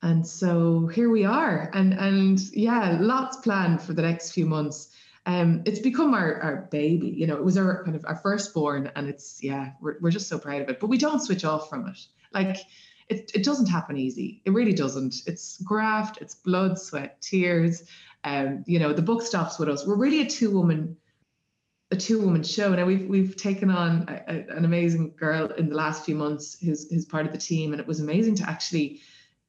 [0.01, 1.69] and so here we are.
[1.73, 4.89] And and yeah lots planned for the next few months.
[5.25, 8.91] Um it's become our, our baby you know it was our kind of our firstborn
[8.95, 11.69] and it's yeah we're, we're just so proud of it but we don't switch off
[11.69, 11.99] from it.
[12.33, 12.57] Like
[13.09, 14.41] it, it doesn't happen easy.
[14.45, 15.15] It really doesn't.
[15.25, 17.83] It's graft it's blood sweat tears.
[18.23, 19.85] Um you know the book stops with us.
[19.85, 20.95] We're really a two woman
[21.91, 22.73] a two woman show.
[22.73, 26.57] Now we've we've taken on a, a, an amazing girl in the last few months
[26.61, 29.01] who's who's part of the team and it was amazing to actually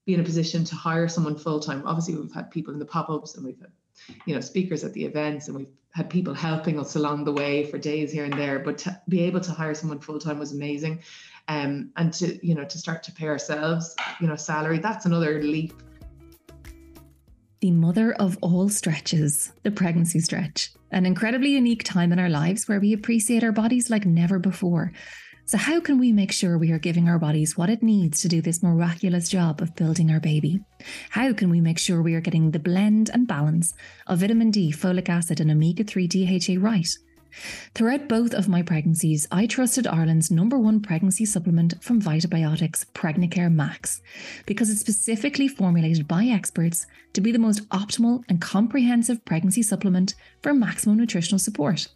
[0.06, 1.82] be in a position to hire someone full time.
[1.86, 3.70] Obviously, we've had people in the pop ups and we've had,
[4.24, 7.64] you know, speakers at the events and we've had people helping us along the way
[7.64, 8.58] for days here and there.
[8.58, 11.00] But to be able to hire someone full time was amazing.
[11.48, 15.42] Um, and to, you know, to start to pay ourselves, you know, salary, that's another
[15.42, 15.74] leap.
[17.60, 22.66] The mother of all stretches, the pregnancy stretch, an incredibly unique time in our lives
[22.68, 24.92] where we appreciate our bodies like never before.
[25.50, 28.28] So, how can we make sure we are giving our bodies what it needs to
[28.28, 30.60] do this miraculous job of building our baby?
[31.08, 33.74] How can we make sure we are getting the blend and balance
[34.06, 36.86] of vitamin D, folic acid, and omega 3 DHA right?
[37.74, 43.52] Throughout both of my pregnancies, I trusted Ireland's number one pregnancy supplement from Vitabiotics, Pregnacare
[43.52, 44.02] Max,
[44.46, 50.14] because it's specifically formulated by experts to be the most optimal and comprehensive pregnancy supplement
[50.44, 51.88] for maximum nutritional support.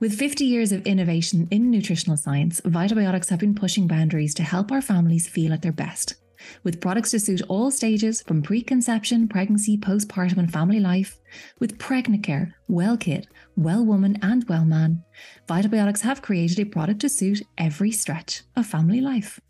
[0.00, 4.70] With 50 years of innovation in nutritional science, Vitabiotics have been pushing boundaries to help
[4.70, 6.14] our families feel at their best.
[6.62, 11.18] With products to suit all stages from preconception, pregnancy, postpartum, and family life,
[11.58, 15.02] with Pregnacare, Well Kid, Well Woman, and Well Man,
[15.48, 19.40] Vitabiotics have created a product to suit every stretch of family life.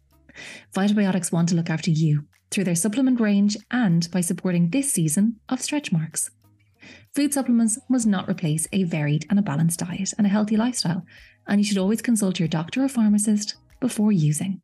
[0.75, 5.37] Vitabiotics want to look after you through their supplement range and by supporting this season
[5.51, 6.31] of stretch marks.
[7.15, 11.05] Food supplements must not replace a varied and a balanced diet and a healthy lifestyle,
[11.47, 14.61] and you should always consult your doctor or pharmacist before using.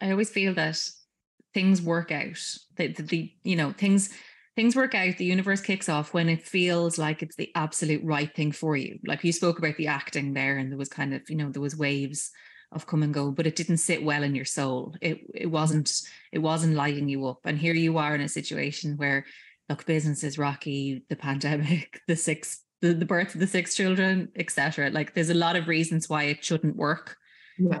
[0.00, 0.78] I always feel that
[1.54, 2.38] things work out.
[2.76, 4.10] The, the, the you know things
[4.54, 5.16] things work out.
[5.16, 8.98] The universe kicks off when it feels like it's the absolute right thing for you.
[9.06, 11.62] Like you spoke about the acting there, and there was kind of you know there
[11.62, 12.30] was waves
[12.72, 14.94] of come and go, but it didn't sit well in your soul.
[15.00, 16.02] It it wasn't
[16.32, 17.40] it wasn't lighting you up.
[17.44, 19.24] And here you are in a situation where
[19.68, 24.28] look, business is rocky, the pandemic, the six the, the birth of the six children,
[24.36, 24.90] etc.
[24.90, 27.16] Like there's a lot of reasons why it shouldn't work.
[27.58, 27.80] Yeah.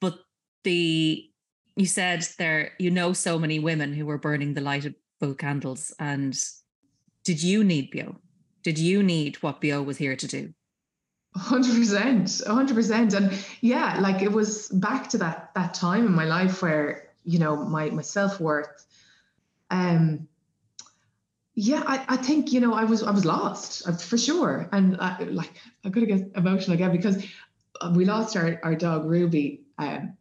[0.00, 0.18] But
[0.64, 1.28] the
[1.76, 5.38] you said there you know so many women who were burning the light of both
[5.38, 5.94] candles.
[5.98, 6.36] And
[7.24, 8.16] did you need Beo?
[8.62, 10.52] Did you need what Beo was here to do?
[11.34, 16.12] Hundred percent, hundred percent, and yeah, like it was back to that that time in
[16.12, 18.84] my life where you know my my self worth,
[19.70, 20.28] um,
[21.54, 24.98] yeah, I, I think you know I was I was lost uh, for sure, and
[25.00, 25.52] I, like
[25.84, 27.24] I'm gonna get emotional again because
[27.94, 30.18] we lost our our dog Ruby um,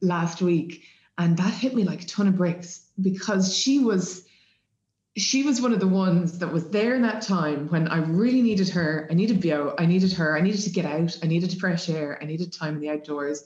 [0.00, 0.82] last week,
[1.16, 4.27] and that hit me like a ton of bricks because she was
[5.18, 8.42] she was one of the ones that was there in that time when I really
[8.42, 9.08] needed her.
[9.10, 9.74] I needed Beo.
[9.78, 10.36] I needed her.
[10.36, 11.18] I needed to get out.
[11.22, 12.18] I needed fresh air.
[12.20, 13.44] I needed time in the outdoors.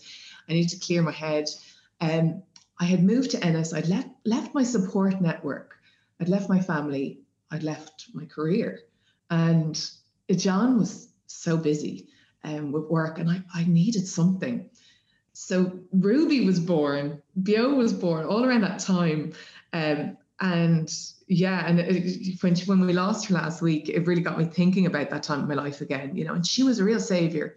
[0.48, 1.48] I needed to clear my head.
[2.00, 2.42] Um,
[2.78, 3.72] I had moved to Ennis.
[3.72, 5.74] I'd left left my support network.
[6.20, 7.20] I'd left my family.
[7.50, 8.80] I'd left my career,
[9.30, 9.78] and
[10.30, 12.08] John was so busy
[12.44, 14.70] um, with work, and I, I needed something.
[15.32, 17.22] So Ruby was born.
[17.40, 19.32] Beo was born all around that time.
[19.72, 20.92] Um, and
[21.28, 24.44] yeah, and it, when she, when we lost her last week, it really got me
[24.44, 26.16] thinking about that time in my life again.
[26.16, 27.56] You know, and she was a real savior.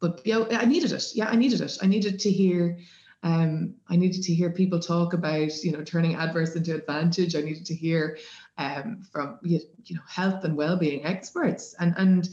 [0.00, 1.04] But know, I needed it.
[1.14, 1.76] Yeah, I needed it.
[1.82, 2.78] I needed to hear.
[3.22, 7.36] Um, I needed to hear people talk about, you know, turning adverse into advantage.
[7.36, 8.16] I needed to hear
[8.56, 9.60] um, from you
[9.90, 12.28] know health and well-being experts, and and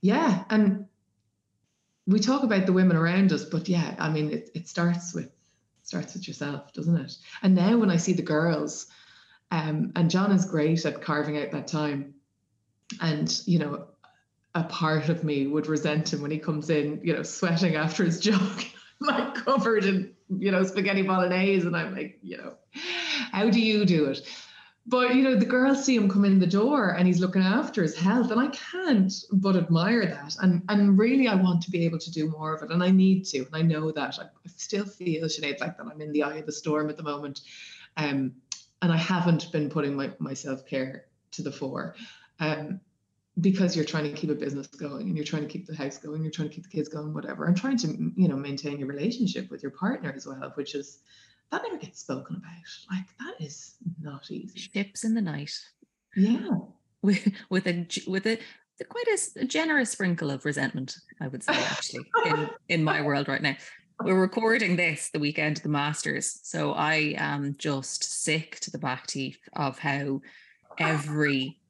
[0.00, 0.86] yeah, and
[2.06, 5.30] we talk about the women around us, but yeah, I mean, it, it starts with
[5.88, 7.16] starts with yourself, doesn't it?
[7.42, 8.86] And now when I see the girls,
[9.50, 12.14] um, and John is great at carving out that time.
[13.00, 13.86] And, you know,
[14.54, 18.04] a part of me would resent him when he comes in, you know, sweating after
[18.04, 18.62] his jog,
[19.00, 21.66] like covered in, you know, spaghetti bolognese.
[21.66, 22.54] And I'm like, you know,
[23.32, 24.20] how do you do it?
[24.88, 27.82] But you know, the girls see him come in the door and he's looking after
[27.82, 30.36] his health, and I can't but admire that.
[30.40, 32.90] And and really, I want to be able to do more of it, and I
[32.90, 34.18] need to, and I know that.
[34.18, 36.96] I, I still feel Sinead like that I'm in the eye of the storm at
[36.96, 37.42] the moment,
[37.98, 38.32] um,
[38.80, 41.94] and I haven't been putting my my self care to the fore,
[42.40, 42.80] um,
[43.42, 45.98] because you're trying to keep a business going, and you're trying to keep the house
[45.98, 48.78] going, you're trying to keep the kids going, whatever, and trying to you know maintain
[48.78, 51.00] your relationship with your partner as well, which is
[51.50, 52.52] that never gets spoken about.
[52.90, 54.58] Like that is not easy.
[54.58, 55.54] Ships in the night.
[56.16, 56.48] Yeah.
[57.00, 58.40] With with a with a
[58.88, 63.28] quite a, a generous sprinkle of resentment, I would say, actually, in in my world
[63.28, 63.56] right now.
[64.02, 68.78] We're recording this the weekend of the Masters, so I am just sick to the
[68.78, 70.22] back teeth of how
[70.76, 71.60] every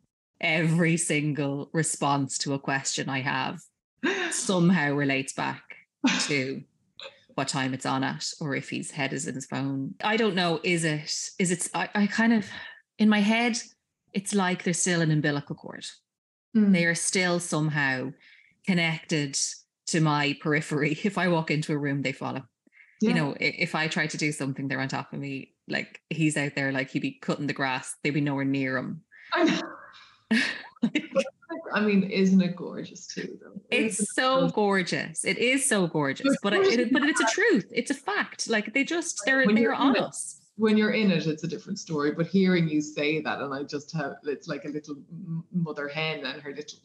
[0.40, 3.60] every single response to a question I have
[4.30, 5.62] somehow relates back
[6.26, 6.62] to
[7.38, 9.94] what time it's on at or if his head is in his phone.
[10.02, 10.58] I don't know.
[10.64, 12.50] Is it, is it, I, I kind of,
[12.98, 13.56] in my head,
[14.12, 15.86] it's like there's still an umbilical cord.
[16.56, 16.72] Mm.
[16.72, 18.10] They are still somehow
[18.66, 19.38] connected
[19.86, 20.98] to my periphery.
[21.04, 22.42] If I walk into a room, they follow.
[23.00, 23.10] Yeah.
[23.10, 25.54] You know, if I try to do something, they're on top of me.
[25.68, 27.94] Like he's out there, like he'd be cutting the grass.
[28.02, 29.02] They'd be nowhere near him.
[29.32, 30.40] I know.
[31.72, 33.38] I mean, isn't it gorgeous too?
[33.40, 33.60] Though?
[33.70, 35.24] It's so gorgeous.
[35.24, 37.70] It is so gorgeous, but it, but it's a truth.
[37.72, 38.48] It's a fact.
[38.48, 40.40] Like they just they're when they're on us.
[40.56, 42.12] When you're in it, it's a different story.
[42.12, 44.96] But hearing you say that, and I just have it's like a little
[45.52, 46.78] mother hen and her little,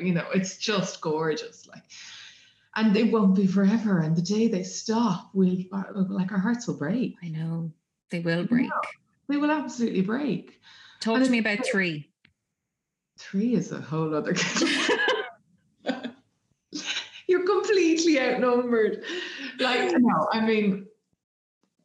[0.00, 1.66] you know, it's just gorgeous.
[1.68, 1.82] Like,
[2.76, 4.00] and it won't be forever.
[4.00, 7.16] And the day they stop, we'll uh, like our hearts will break.
[7.22, 7.72] I know
[8.10, 8.66] they will break.
[8.66, 8.90] Yeah,
[9.28, 10.60] they will absolutely break.
[11.00, 12.09] Talk and to me about three
[13.20, 14.34] Three is a whole other
[17.28, 19.04] You're completely outnumbered.
[19.58, 20.86] Like, no, I mean,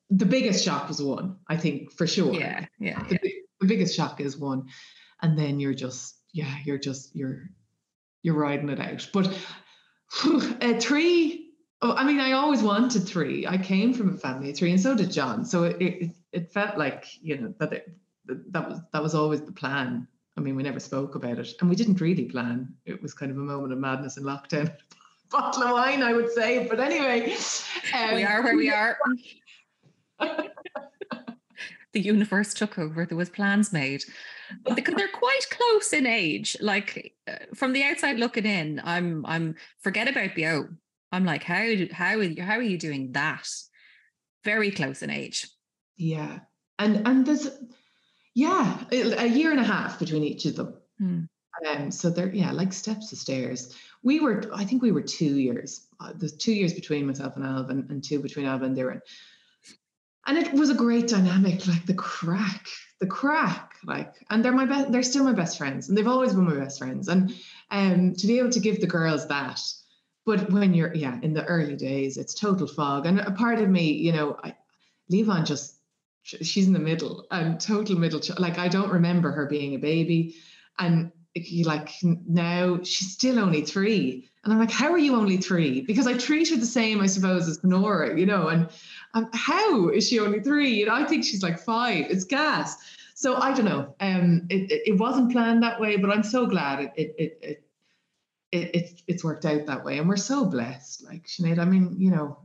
[0.10, 2.34] the biggest shock was one, I think, for sure.
[2.34, 3.04] Yeah, yeah.
[3.04, 3.32] The, yeah.
[3.60, 4.70] the biggest shock is one.
[5.22, 7.50] And then you're just, yeah, you're just, you're,
[8.24, 9.10] you're riding it out.
[9.12, 9.28] But
[10.26, 13.46] uh, three, oh, I mean, I always wanted three.
[13.46, 15.44] I came from a family of three, and so did John.
[15.46, 17.88] So it, it, it felt like, you know, that it,
[18.54, 21.70] that was that was always the plan I mean, we never spoke about it, and
[21.70, 22.74] we didn't really plan.
[22.86, 24.74] It was kind of a moment of madness in lockdown.
[25.32, 26.68] Bottle of wine, I would say.
[26.68, 27.36] But anyway,
[27.94, 28.98] um, we are where we are.
[30.20, 33.06] the universe took over.
[33.06, 34.04] There was plans made,
[34.64, 36.56] but because they're quite close in age.
[36.60, 40.70] Like uh, from the outside looking in, I'm I'm forget about Beo.
[41.12, 43.48] I'm like, how how are you, how are you doing that?
[44.44, 45.48] Very close in age.
[45.98, 46.40] yeah.
[46.78, 47.48] And and there's
[48.36, 50.74] yeah, a year and a half between each of them.
[51.00, 51.22] Hmm.
[51.66, 53.74] Um, so they're yeah, like steps of stairs.
[54.04, 55.88] We were, I think we were two years.
[56.02, 59.00] Uh, there's two years between myself and Ailbhe, and two between Ailbhe and Doireann.
[60.28, 62.68] And it was a great dynamic, like the craic,
[63.00, 64.92] the craic, like, and they're my best.
[64.92, 67.08] They're still my best friends, and they've always been my best friends.
[67.08, 67.34] And
[67.72, 69.62] um, to be able to give the girls that,
[70.26, 73.06] but when you're yeah in the early days, it's total fog.
[73.06, 74.56] And a part of me, you know, I,
[75.10, 75.75] Levon just
[76.26, 78.20] she's in the middle and total middle.
[78.20, 78.40] Child.
[78.40, 80.36] Like I don't remember her being a baby,
[80.80, 81.12] and
[81.64, 84.30] like now she's still only three.
[84.44, 85.82] And I'm like, how are you only three?
[85.82, 88.70] Because I treat her the same, I suppose, as Nora, you know, and
[89.16, 90.84] um, how is she only three?
[90.86, 92.06] Know, I think she's like five.
[92.10, 92.78] It's gas.
[93.16, 93.96] So I don't know.
[94.00, 97.40] Um, it, it, it wasn't planned that way, but I'm so glad it it it
[97.42, 97.64] it,
[98.52, 101.04] it, it it's worked out that way, and we're so blessed.
[101.04, 102.38] Like Sinead, I mean, you know,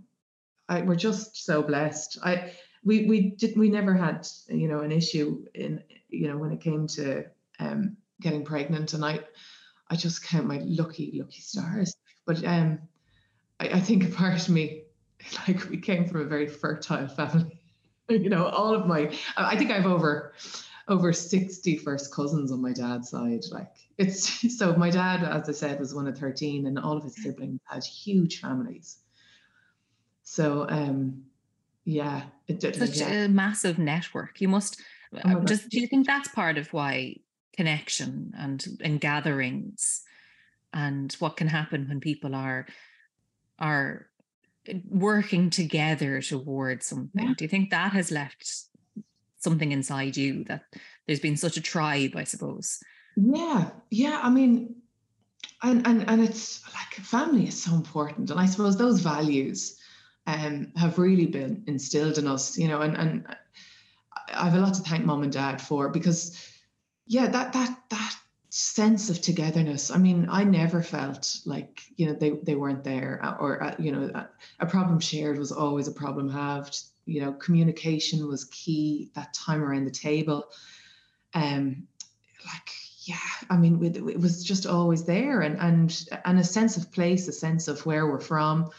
[0.69, 2.19] I, we're just so blessed.
[2.23, 2.53] I
[2.85, 6.61] we we did we never had you know an issue in you know when it
[6.61, 7.25] came to
[7.59, 9.21] um getting pregnant and I
[9.91, 11.97] I just count my lucky, lucky stars.
[12.25, 12.79] But um
[13.59, 14.85] I, I think a part of me,
[15.49, 17.61] like we came from a very fertile family.
[18.09, 20.33] you know, all of my I think I've over
[20.89, 23.45] over 60 first cousins on my dad's side.
[23.51, 27.05] Like it's so my dad, as I said, was one of 13 and all of
[27.05, 28.99] his siblings had huge families.
[30.23, 31.25] So um
[31.85, 32.77] yeah, it, did.
[32.77, 33.25] such yeah.
[33.25, 34.41] a massive network.
[34.41, 34.81] You must
[35.25, 37.17] oh uh, just do you think that's part of why
[37.57, 40.03] connection and and gatherings
[40.73, 42.67] and what can happen when people are
[43.59, 44.07] are
[44.69, 47.35] uh, working together towards something yeah.
[47.37, 48.53] do you think that has left
[49.39, 50.63] something inside you that
[51.07, 52.79] there's been such a tribe i suppose
[53.17, 54.75] yeah yeah i mean
[55.63, 59.80] and and, and it's like family is so important and i suppose those values
[60.31, 63.37] um, have really been instilled in us you know and and
[64.33, 66.51] i have a lot to thank mom and dad for because
[67.11, 68.17] yeah, that that that
[68.51, 69.91] sense of togetherness.
[69.91, 73.75] I mean, I never felt like you know they they weren't there, uh, or uh,
[73.81, 74.27] you know,
[74.61, 76.79] a problem shared was always a problem halved.
[77.07, 79.11] You know, communication was key.
[79.17, 80.45] That time around the table,
[81.35, 81.89] um,
[82.47, 82.71] like
[83.03, 83.17] yeah,
[83.51, 87.33] I mean, it was just always there, and and and a sense of place, a
[87.33, 88.71] sense of where we're from.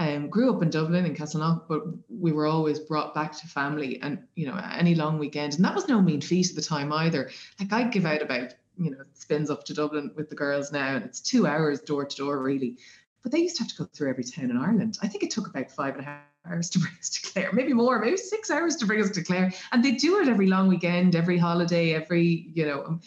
[0.00, 4.00] Um, grew up in Dublin in Castleknock, but we were always brought back to family
[4.00, 5.56] and, you know, any long weekend.
[5.56, 7.30] And that was no mean feat at the time either.
[7.60, 10.96] Like I'd give out about, you know, spins up to Dublin with the girls now,
[10.96, 12.78] and it's two hours door to door, really.
[13.22, 14.96] But they used to have to go through every town in Ireland.
[15.02, 17.52] I think it took about five and a half hours to bring us to Clare,
[17.52, 19.52] maybe more, maybe six hours to bring us to Clare.
[19.72, 23.00] And they do it every long weekend, every holiday, every, you know, um,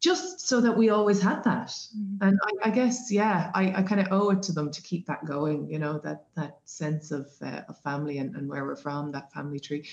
[0.00, 1.68] just so that we always had that.
[1.68, 2.26] Mm-hmm.
[2.26, 5.06] And I, I, guess, yeah, I, I kind of owe it to them to keep
[5.06, 8.76] that going, you know, that that sense of, uh, of family and, and where we're
[8.76, 9.86] from, that family tree.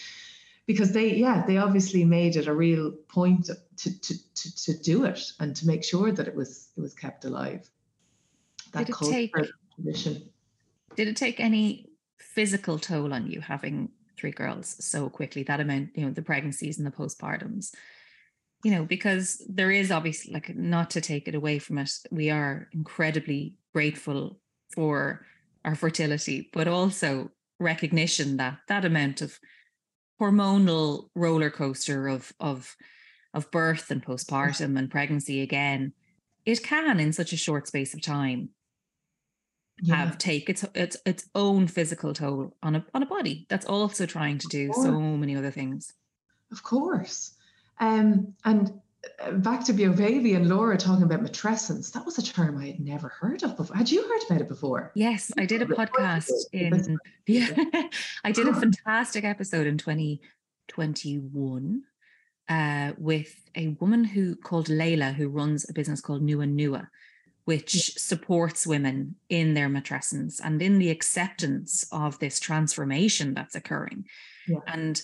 [0.65, 3.55] Because they, yeah, they obviously made it a real point to,
[3.99, 7.25] to, to, to do it and to make sure that it was it was kept
[7.25, 7.69] alive.
[8.71, 9.33] That did it take,
[9.75, 10.29] tradition.
[10.95, 15.43] Did it take any physical toll on you having three girls so quickly?
[15.43, 17.73] That amount, you know, the pregnancies and the postpartums
[18.67, 22.29] you know, because there is obviously like not to take it away from it, we
[22.29, 24.41] are incredibly grateful
[24.75, 25.25] for
[25.63, 29.39] our fertility, but also recognition that that amount of
[30.19, 32.75] hormonal roller coaster of of
[33.33, 35.93] of birth and postpartum and pregnancy again,
[36.45, 38.49] it can in such a short space of time
[39.81, 39.95] yeah.
[39.95, 44.05] have take its its its own physical toll on a on a body that's also
[44.05, 45.93] trying to do so many other things.
[46.51, 47.36] Of course.
[47.79, 48.79] Um, and
[49.23, 51.91] uh, back to Baby and Laura talking about matrescence.
[51.91, 53.75] That was a term I had never heard of before.
[53.75, 54.91] Had you heard about it before?
[54.95, 57.49] Yes, I did a podcast in yeah,
[58.23, 61.83] I did a fantastic episode in 2021
[62.49, 66.87] uh, with a woman who called Layla who runs a business called Nua Nua,
[67.45, 74.05] which supports women in their matrescence and in the acceptance of this transformation that's occurring.
[74.47, 74.59] Yeah.
[74.67, 75.01] And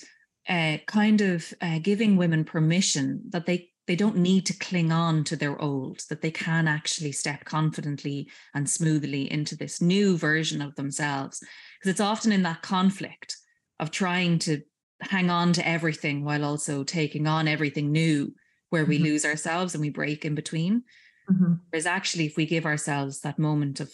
[0.49, 5.23] uh, kind of uh, giving women permission that they they don't need to cling on
[5.25, 10.61] to their old that they can actually step confidently and smoothly into this new version
[10.61, 13.37] of themselves because it's often in that conflict
[13.79, 14.61] of trying to
[15.01, 18.33] hang on to everything while also taking on everything new
[18.69, 19.05] where we mm-hmm.
[19.05, 20.83] lose ourselves and we break in between
[21.29, 21.53] mm-hmm.
[21.69, 23.91] whereas actually if we give ourselves that moment of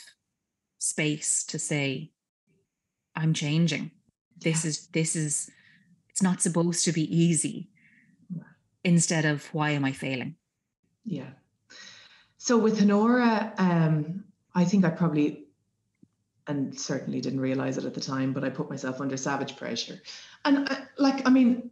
[0.77, 2.11] space to say
[3.15, 3.91] i'm changing
[4.37, 5.49] this is this is
[6.09, 7.69] it's not supposed to be easy
[8.83, 10.35] instead of why am I failing?
[11.05, 11.29] Yeah.
[12.37, 14.23] So with Honora, um,
[14.55, 15.45] I think I probably
[16.47, 20.01] and certainly didn't realize it at the time, but I put myself under savage pressure.
[20.43, 21.69] And I, like, I mean,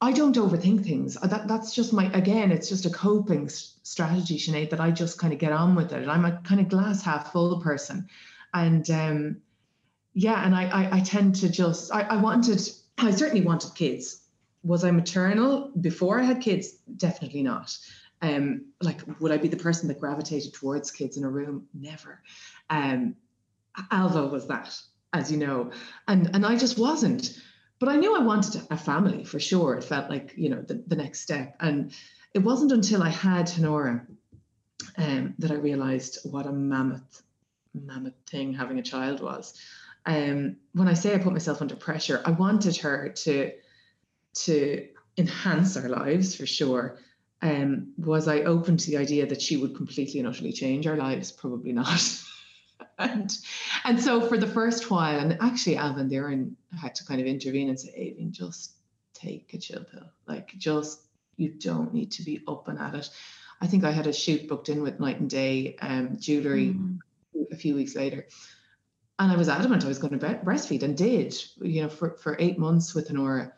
[0.00, 1.14] I don't overthink things.
[1.14, 5.32] That that's just my again, it's just a coping strategy, Sinead, that I just kind
[5.32, 6.08] of get on with it.
[6.08, 8.08] I'm a kind of glass half full person.
[8.54, 9.42] And um
[10.14, 12.66] yeah, and I I, I tend to just I, I wanted
[13.02, 14.22] I certainly wanted kids.
[14.62, 16.72] Was I maternal before I had kids?
[16.96, 17.76] Definitely not.
[18.22, 21.66] Um, like would I be the person that gravitated towards kids in a room?
[21.72, 22.22] Never.
[22.68, 23.16] Um,
[23.90, 24.76] Ailbhe was that,
[25.12, 25.70] as you know,
[26.06, 27.40] and and I just wasn't.
[27.78, 29.74] But I knew I wanted a family for sure.
[29.74, 31.92] It felt like you know the, the next step, and
[32.34, 34.06] it wasn't until I had Honora
[34.98, 37.22] um, that I realized what a mammoth,
[37.74, 39.58] mammoth thing having a child was.
[40.06, 43.52] Um, when I say I put myself under pressure, I wanted her to
[44.44, 46.98] to enhance our lives for sure.
[47.42, 50.96] Um, was I open to the idea that she would completely and utterly change our
[50.96, 51.32] lives?
[51.32, 52.00] Probably not.
[52.98, 53.30] and
[53.84, 57.26] and so for the first while, and actually Ailbhe and Doireann had to kind of
[57.26, 58.72] intervene and say, Aoibhín, just
[59.14, 60.10] take a chill pill.
[60.26, 61.00] Like just
[61.36, 63.10] you don't need to be up and at it.
[63.60, 66.98] I think I had a shoot booked in with Night and Day um, jewelry mm.
[67.50, 68.26] a few weeks later.
[69.20, 72.36] And I was adamant I was going to breastfeed and did, you know, for, for
[72.38, 73.52] eight months with Honora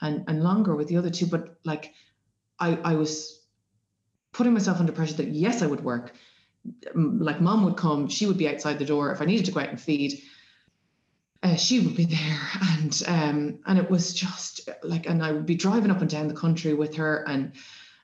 [0.00, 1.26] and, and longer with the other two.
[1.26, 1.92] But like
[2.60, 3.40] I, I was
[4.32, 6.14] putting myself under pressure that yes, I would work,
[6.94, 9.10] like mom would come, she would be outside the door.
[9.10, 10.22] If I needed to go out and feed,
[11.42, 15.46] uh, she would be there, and um, and it was just like, and I would
[15.46, 17.52] be driving up and down the country with her, and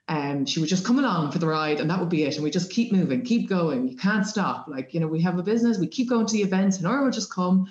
[0.06, 2.34] um, she would just come along for the ride, and that would be it.
[2.34, 3.88] And we just keep moving, keep going.
[3.88, 4.68] You can't stop.
[4.68, 7.04] Like you know, we have a business, we keep going to the events, and Nora
[7.04, 7.68] would just come,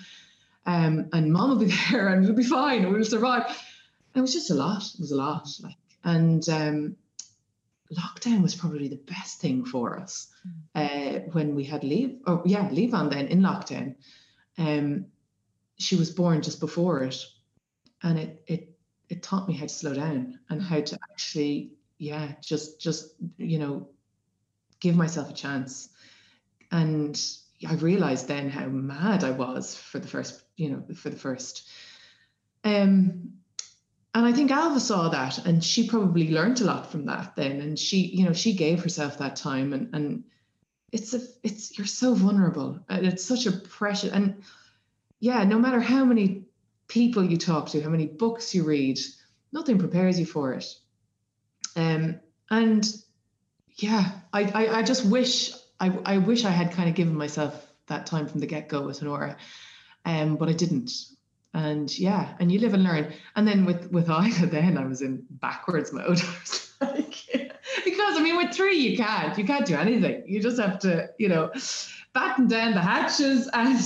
[0.65, 3.45] um, and mom would be there, and we'll be fine, and we'll survive.
[3.45, 4.83] And it was just a lot.
[4.83, 6.95] It was a lot, like, and um,
[7.93, 10.27] lockdown was probably the best thing for us
[10.73, 12.19] uh, when we had leave.
[12.25, 13.95] Oh yeah, leave on then in lockdown.
[14.57, 15.05] Um,
[15.77, 17.23] she was born just before it,
[18.01, 18.69] and it it
[19.09, 21.73] it taught me how to slow down and how to actually
[22.03, 23.87] yeah just just you know
[24.79, 25.89] give myself a chance
[26.71, 27.19] and
[27.67, 31.69] i realized then how mad i was for the first you know for the first
[32.63, 33.33] um
[34.15, 37.61] and I think Ailbhe saw that and she probably learned a lot from that then.
[37.61, 40.23] And she, you know, she gave herself that time and and
[40.91, 42.79] it's a it's you're so vulnerable.
[42.89, 44.43] And it's such a precious and
[45.19, 46.43] yeah, no matter how many
[46.87, 48.99] people you talk to, how many books you read,
[49.51, 50.65] nothing prepares you for it.
[51.75, 52.19] Um
[52.49, 52.85] and
[53.75, 57.67] yeah, I I, I just wish I I wish I had kind of given myself
[57.87, 59.37] that time from the get-go with Honora.
[60.05, 60.91] Um, but I didn't.
[61.55, 63.13] And yeah and you live and learn.
[63.35, 66.21] And then with with Ida then I was in backwards mode.
[66.81, 67.15] Like,
[67.85, 70.23] because I mean with three you can't you can't do anything.
[70.27, 71.49] You just have to you know
[72.13, 73.79] batten down the hatches and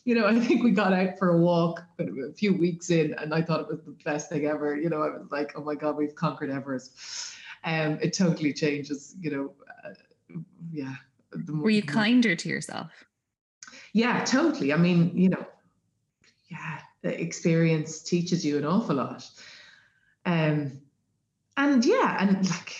[0.04, 3.34] you know I think we got out for a walk a few weeks in and
[3.34, 4.76] I thought it was the best thing ever.
[4.76, 7.34] You know I was like oh my god we've conquered Everest.
[7.64, 9.52] Um it totally changes you know
[9.84, 10.38] uh,
[10.70, 10.94] yeah
[11.48, 12.90] were you kinder to yourself?
[13.92, 14.72] Yeah totally.
[14.72, 15.46] I mean you know
[16.50, 19.28] yeah experience teaches you an awful lot.
[20.26, 20.80] Um,
[21.56, 22.76] and yeah, and like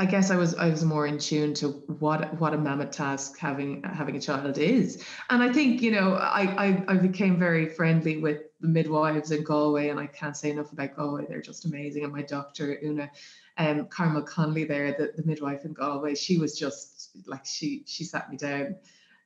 [0.00, 3.36] I guess I was I was more in tune to what what a mammoth task
[3.36, 5.04] having having a child is.
[5.28, 9.42] And I think, you know, I I, I became very friendly with the midwives in
[9.42, 11.26] Galway, and I can't say enough about Galway.
[11.28, 12.04] They're just amazing.
[12.04, 13.10] And my doctor, Una
[13.56, 18.04] um Carmel Connolly there, the, the midwife in Galway, she was just like she she
[18.04, 18.76] sat me down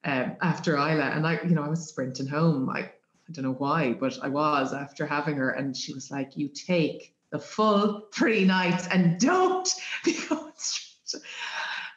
[0.04, 2.70] um, after Isla and I, you know, I was sprinting home.
[2.70, 2.90] I
[3.28, 6.48] I don't know why, but I was after having her, and she was like, "You
[6.48, 9.68] take the full three nights and don't
[10.04, 11.22] be going straight."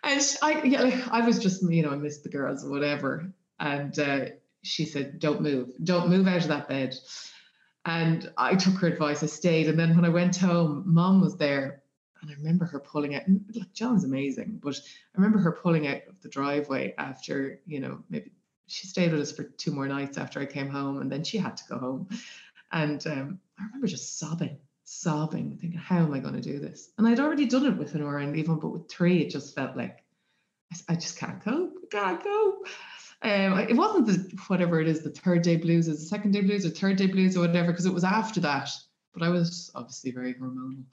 [0.03, 3.33] And I, yeah, like, I was just, you know, I missed the girls or whatever,
[3.59, 4.25] and uh,
[4.61, 6.95] she said, "Don't move, don't move out of that bed."
[7.85, 9.23] And I took her advice.
[9.23, 11.83] I stayed, and then when I went home, Mom was there,
[12.21, 13.23] and I remember her pulling out.
[13.53, 17.99] Look, John's amazing, but I remember her pulling out of the driveway after, you know,
[18.09, 18.31] maybe
[18.67, 21.37] she stayed with us for two more nights after I came home, and then she
[21.37, 22.09] had to go home.
[22.71, 26.91] And um, I remember just sobbing, sobbing, thinking, "How am I going to do this?"
[26.97, 29.75] And I'd already done it with Honora and even, but with three, it just felt
[29.75, 30.03] like
[30.71, 31.73] I, I just can't cope.
[31.83, 32.67] I can't cope.
[33.21, 36.41] Um, it wasn't the whatever it is, the third day blues, is the second day
[36.41, 38.69] blues or third day blues or whatever, because it was after that.
[39.13, 40.83] But I was obviously very hormonal.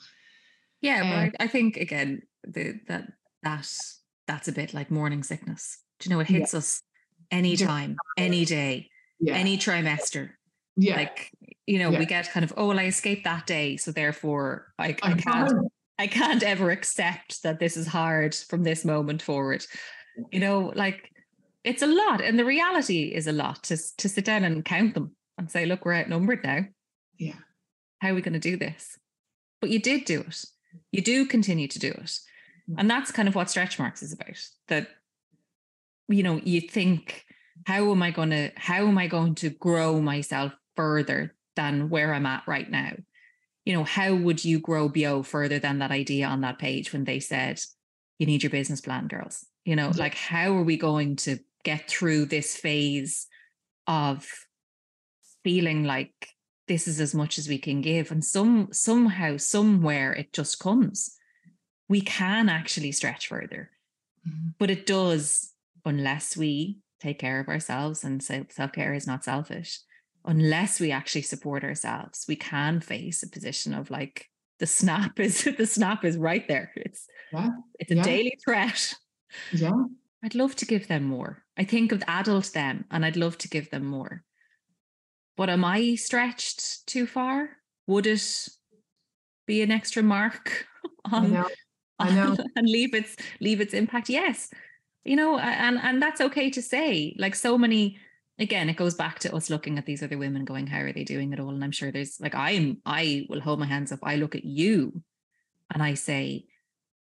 [0.80, 3.12] Yeah, um, but I, I, think again the, that
[3.42, 3.68] that
[4.26, 5.78] that's a bit like morning sickness.
[5.98, 6.58] Do you know it hits yeah.
[6.58, 6.82] us
[7.30, 8.90] anytime, any day,
[9.20, 9.34] yeah.
[9.34, 10.30] any trimester.
[10.76, 10.96] Yeah.
[10.96, 11.30] Like,
[11.66, 11.98] you know, yeah.
[11.98, 13.76] we get kind of, oh, well, I escaped that day.
[13.76, 15.52] So therefore I, I can't
[15.98, 19.64] I can't ever accept that this is hard from this moment forward.
[20.32, 21.10] You know, like
[21.64, 22.20] it's a lot.
[22.20, 25.64] And the reality is a lot to, to sit down and count them and say,
[25.64, 26.60] look, we're outnumbered now.
[27.18, 27.36] Yeah.
[28.00, 28.98] How are we going to do this?
[29.60, 30.44] But you did do it.
[30.90, 32.18] You do continue to do it.
[32.68, 32.74] Mm.
[32.78, 34.40] And that's kind of what stretch marks is about.
[34.68, 34.88] That,
[36.08, 37.24] you know, you think,
[37.64, 42.14] how am I going to, how am I going to grow myself further than where
[42.14, 42.92] I'm at right now?
[43.64, 47.04] You know, how would you grow Beo further than that idea on that page when
[47.04, 47.60] they said,
[48.18, 49.46] you need your business plan, girls?
[49.64, 53.26] You know, like how are we going to get through this phase
[53.86, 54.26] of
[55.44, 56.28] feeling like
[56.68, 61.16] this is as much as we can give and some somehow somewhere it just comes
[61.88, 63.70] we can actually stretch further
[64.26, 64.50] mm-hmm.
[64.58, 65.52] but it does
[65.84, 69.80] unless we take care of ourselves and self-care is not selfish
[70.24, 75.44] unless we actually support ourselves we can face a position of like the snap is
[75.58, 77.48] the snap is right there it's yeah.
[77.78, 78.02] it's a yeah.
[78.02, 78.94] daily threat
[79.52, 79.72] yeah
[80.24, 83.48] i'd love to give them more i think of adult them and i'd love to
[83.48, 84.22] give them more
[85.36, 87.50] but am I stretched too far?
[87.86, 88.48] Would it
[89.46, 90.66] be an extra mark
[91.12, 91.48] on, I know.
[91.98, 92.36] I know.
[92.56, 94.08] and leave its leave its impact?
[94.08, 94.50] Yes.
[95.04, 97.16] You know, and and that's okay to say.
[97.18, 97.98] Like so many
[98.38, 101.04] again, it goes back to us looking at these other women going, how are they
[101.04, 101.50] doing it all?
[101.50, 104.00] And I'm sure there's like I'm I will hold my hands up.
[104.02, 105.02] I look at you
[105.72, 106.46] and I say,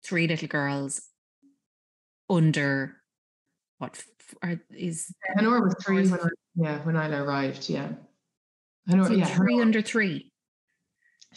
[0.03, 1.01] three little girls
[2.29, 2.97] under
[3.77, 4.03] what
[4.41, 7.89] are, is Honor was three when I, yeah when I arrived yeah
[8.87, 10.31] know, so yeah, three under three.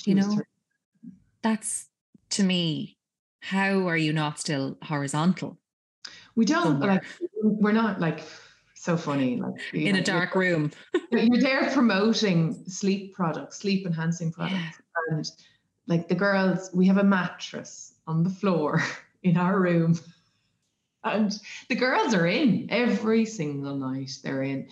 [0.05, 0.45] you know, three.
[1.43, 1.87] that's
[2.30, 2.99] to me,
[3.41, 5.59] how are you not still horizontal?
[6.34, 7.05] We don't like
[7.43, 8.22] we're not like
[8.87, 9.37] so funny.
[9.37, 10.72] Like in know, a dark you're, room.
[11.11, 14.55] you're there promoting sleep products, sleep enhancing products.
[14.55, 15.16] Yeah.
[15.16, 15.30] And
[15.89, 18.82] like the girls, we have a mattress on the floor
[19.22, 19.99] in our room.
[21.05, 21.37] And
[21.68, 24.12] the girls are in every single night.
[24.22, 24.68] They're in.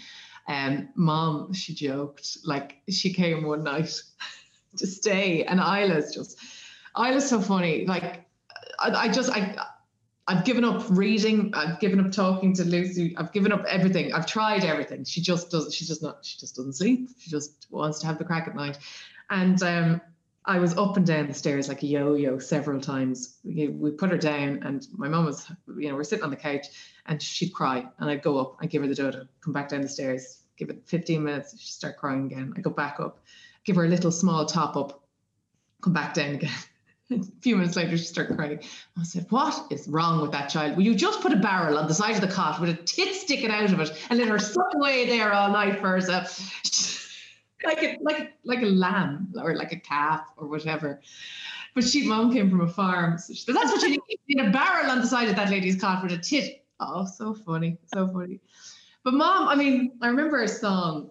[0.47, 3.95] Um, mom, she joked, like she came one night
[4.77, 6.39] to stay, and Isla's just,
[6.99, 7.87] Isla's so funny.
[7.87, 8.27] Like,
[8.79, 9.57] I, I just, I,
[10.27, 11.53] I've given up reading.
[11.55, 13.15] I've given up talking to Lucy.
[13.17, 14.13] I've given up everything.
[14.13, 15.05] I've tried everything.
[15.05, 15.73] She just doesn't.
[15.73, 16.25] She just not.
[16.25, 17.11] She just doesn't sleep.
[17.19, 18.79] She just wants to have the craic at night.
[19.29, 20.01] And um,
[20.47, 23.39] I was up and down the stairs like a yo-yo several times.
[23.45, 26.37] We, we put her down, and my mum was, you know, we're sitting on the
[26.37, 26.67] couch,
[27.07, 29.81] and she'd cry, and I'd go up, I'd give her the dodo, come back down
[29.81, 32.53] the stairs, give it 15 minutes, she'd start crying again.
[32.57, 33.25] I go back up,
[33.65, 35.03] give her a little small top up,
[35.81, 36.53] come back down again.
[37.11, 38.61] a few minutes later, she started crying.
[38.99, 40.77] I said, What is wrong with that child?
[40.77, 43.15] Will you just put a barrel on the side of the cot with a tit
[43.15, 46.41] sticking out of it and let her suck away there all night for herself?
[47.65, 51.01] Uh, like a like like a lamb or like a calf or whatever.
[51.75, 53.19] But she mom came from a farm.
[53.19, 54.19] So she, that's what you need.
[54.29, 56.65] Need a barrel on the side of that lady's cot with a tit.
[56.81, 57.79] Oh, so funny.
[57.93, 58.41] So funny.
[59.03, 61.11] But mom, I mean, I remember a song.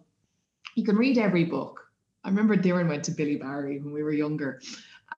[0.76, 1.82] You can read every book.
[2.24, 4.62] I remember Doireann went to Billy Barry when we were younger.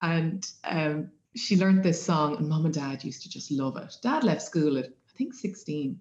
[0.01, 3.95] And um, she learned this song, and mom and dad used to just love it.
[4.01, 5.99] Dad left school at, I think, 16.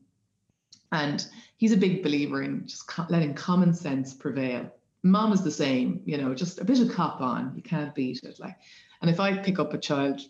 [0.93, 1.27] And
[1.57, 4.71] he's a big believer in just letting common sense prevail
[5.05, 7.53] mom is the same, you know, just a bit of cop on.
[7.55, 8.41] You can't beat it.
[8.41, 8.57] Like,
[9.01, 10.21] and if I pick up a child,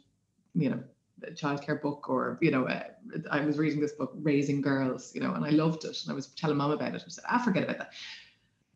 [0.54, 0.82] you know,
[1.22, 2.82] a childcare book, or you know, uh,
[3.30, 6.14] I was reading this book, Raising Girls, you know, and I loved it, and I
[6.14, 7.02] was telling mom about it.
[7.06, 7.92] I said, I ah, forget about that.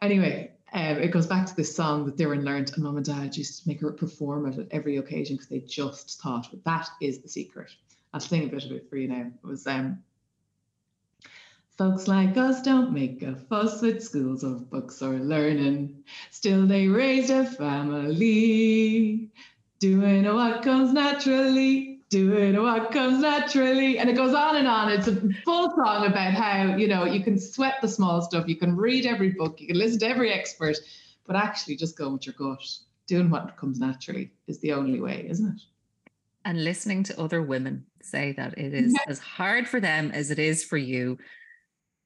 [0.01, 3.37] Anyway, um, it goes back to this song that Doireann learned, and mom and dad
[3.37, 7.21] used to make her perform it at every occasion because they just thought that is
[7.21, 7.71] the secret.
[8.13, 9.27] I'll sing a bit of it for you now.
[9.27, 10.03] It was um,
[11.79, 16.03] Folks like us don't make a fuss with schools of books or learning.
[16.33, 19.31] Still, they raised a family,
[19.79, 23.99] doing what comes naturally, doing what comes naturally.
[23.99, 24.91] And it goes on and on.
[24.91, 28.57] It's a full song about how, you know, you can sweat the small stuff, you
[28.57, 30.77] can read every book, you can listen to every expert,
[31.27, 32.63] but actually just go with your gut.
[33.07, 35.63] Doing what comes naturally is the only way, isn't it?
[36.45, 39.11] And listening to other women say that it is yeah.
[39.11, 41.17] as hard for them as it is for you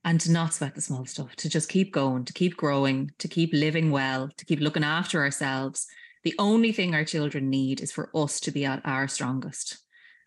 [0.05, 3.29] and to not sweat the small stuff, to just keep going, to keep growing, to
[3.29, 5.87] keep living well, to keep looking after ourselves.
[6.23, 9.79] The only thing our children need is for us to be at our strongest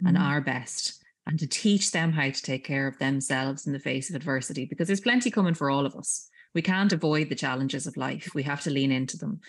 [0.04, 0.08] mm.
[0.08, 3.80] and our best and to teach them how to take care of themselves in the
[3.80, 6.30] face of adversity because there's plenty coming for all of us.
[6.54, 8.30] We can't avoid the challenges of life.
[8.36, 9.39] We have to lean into them.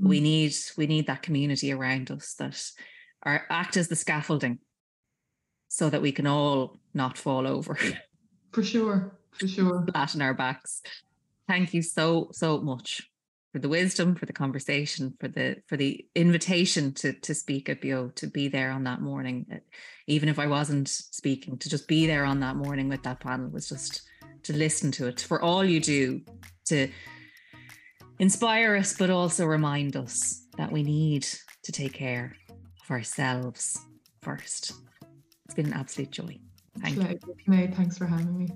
[0.00, 0.08] Mm.
[0.08, 2.62] We need we need that community around us that
[3.22, 4.58] are act as the scaffolding
[5.68, 7.78] so that we can all not fall over.
[8.52, 9.84] For sure for sure.
[9.92, 10.82] Flat in our backs.
[11.46, 13.08] Thank you so, so much
[13.52, 17.80] for the wisdom, for the conversation, for the for the invitation to to speak at
[17.80, 19.46] Beo, to be there on that morning.
[19.52, 19.56] Uh,
[20.06, 23.50] even if I wasn't speaking, to just be there on that morning with that panel
[23.50, 24.02] was just
[24.44, 26.20] to listen to it, for all you do
[26.66, 26.88] to
[28.18, 31.26] inspire us, but also remind us that we need
[31.62, 32.36] to take care
[32.82, 33.78] of ourselves
[34.22, 34.72] first.
[35.44, 36.38] It's been an absolute joy.
[36.80, 37.18] Thank you.
[37.46, 38.48] May, thanks for having me.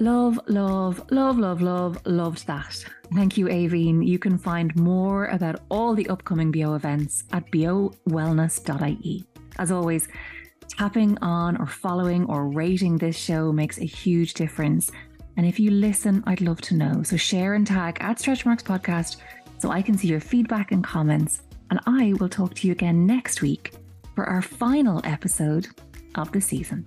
[0.00, 2.82] Love, love, love, love, love, loved that.
[3.14, 4.06] Thank you, Aoibhín.
[4.06, 9.26] You can find more about all the upcoming Beo events at beowellness.ie.
[9.58, 10.08] As always,
[10.68, 14.90] tapping on or following or rating this show makes a huge difference.
[15.36, 17.02] And if you listen, I'd love to know.
[17.02, 19.18] So share and tag at Stretchmarks Podcast
[19.58, 21.42] so I can see your feedback and comments.
[21.70, 23.74] And I will talk to you again next week
[24.14, 25.68] for our final episode
[26.14, 26.86] of the season.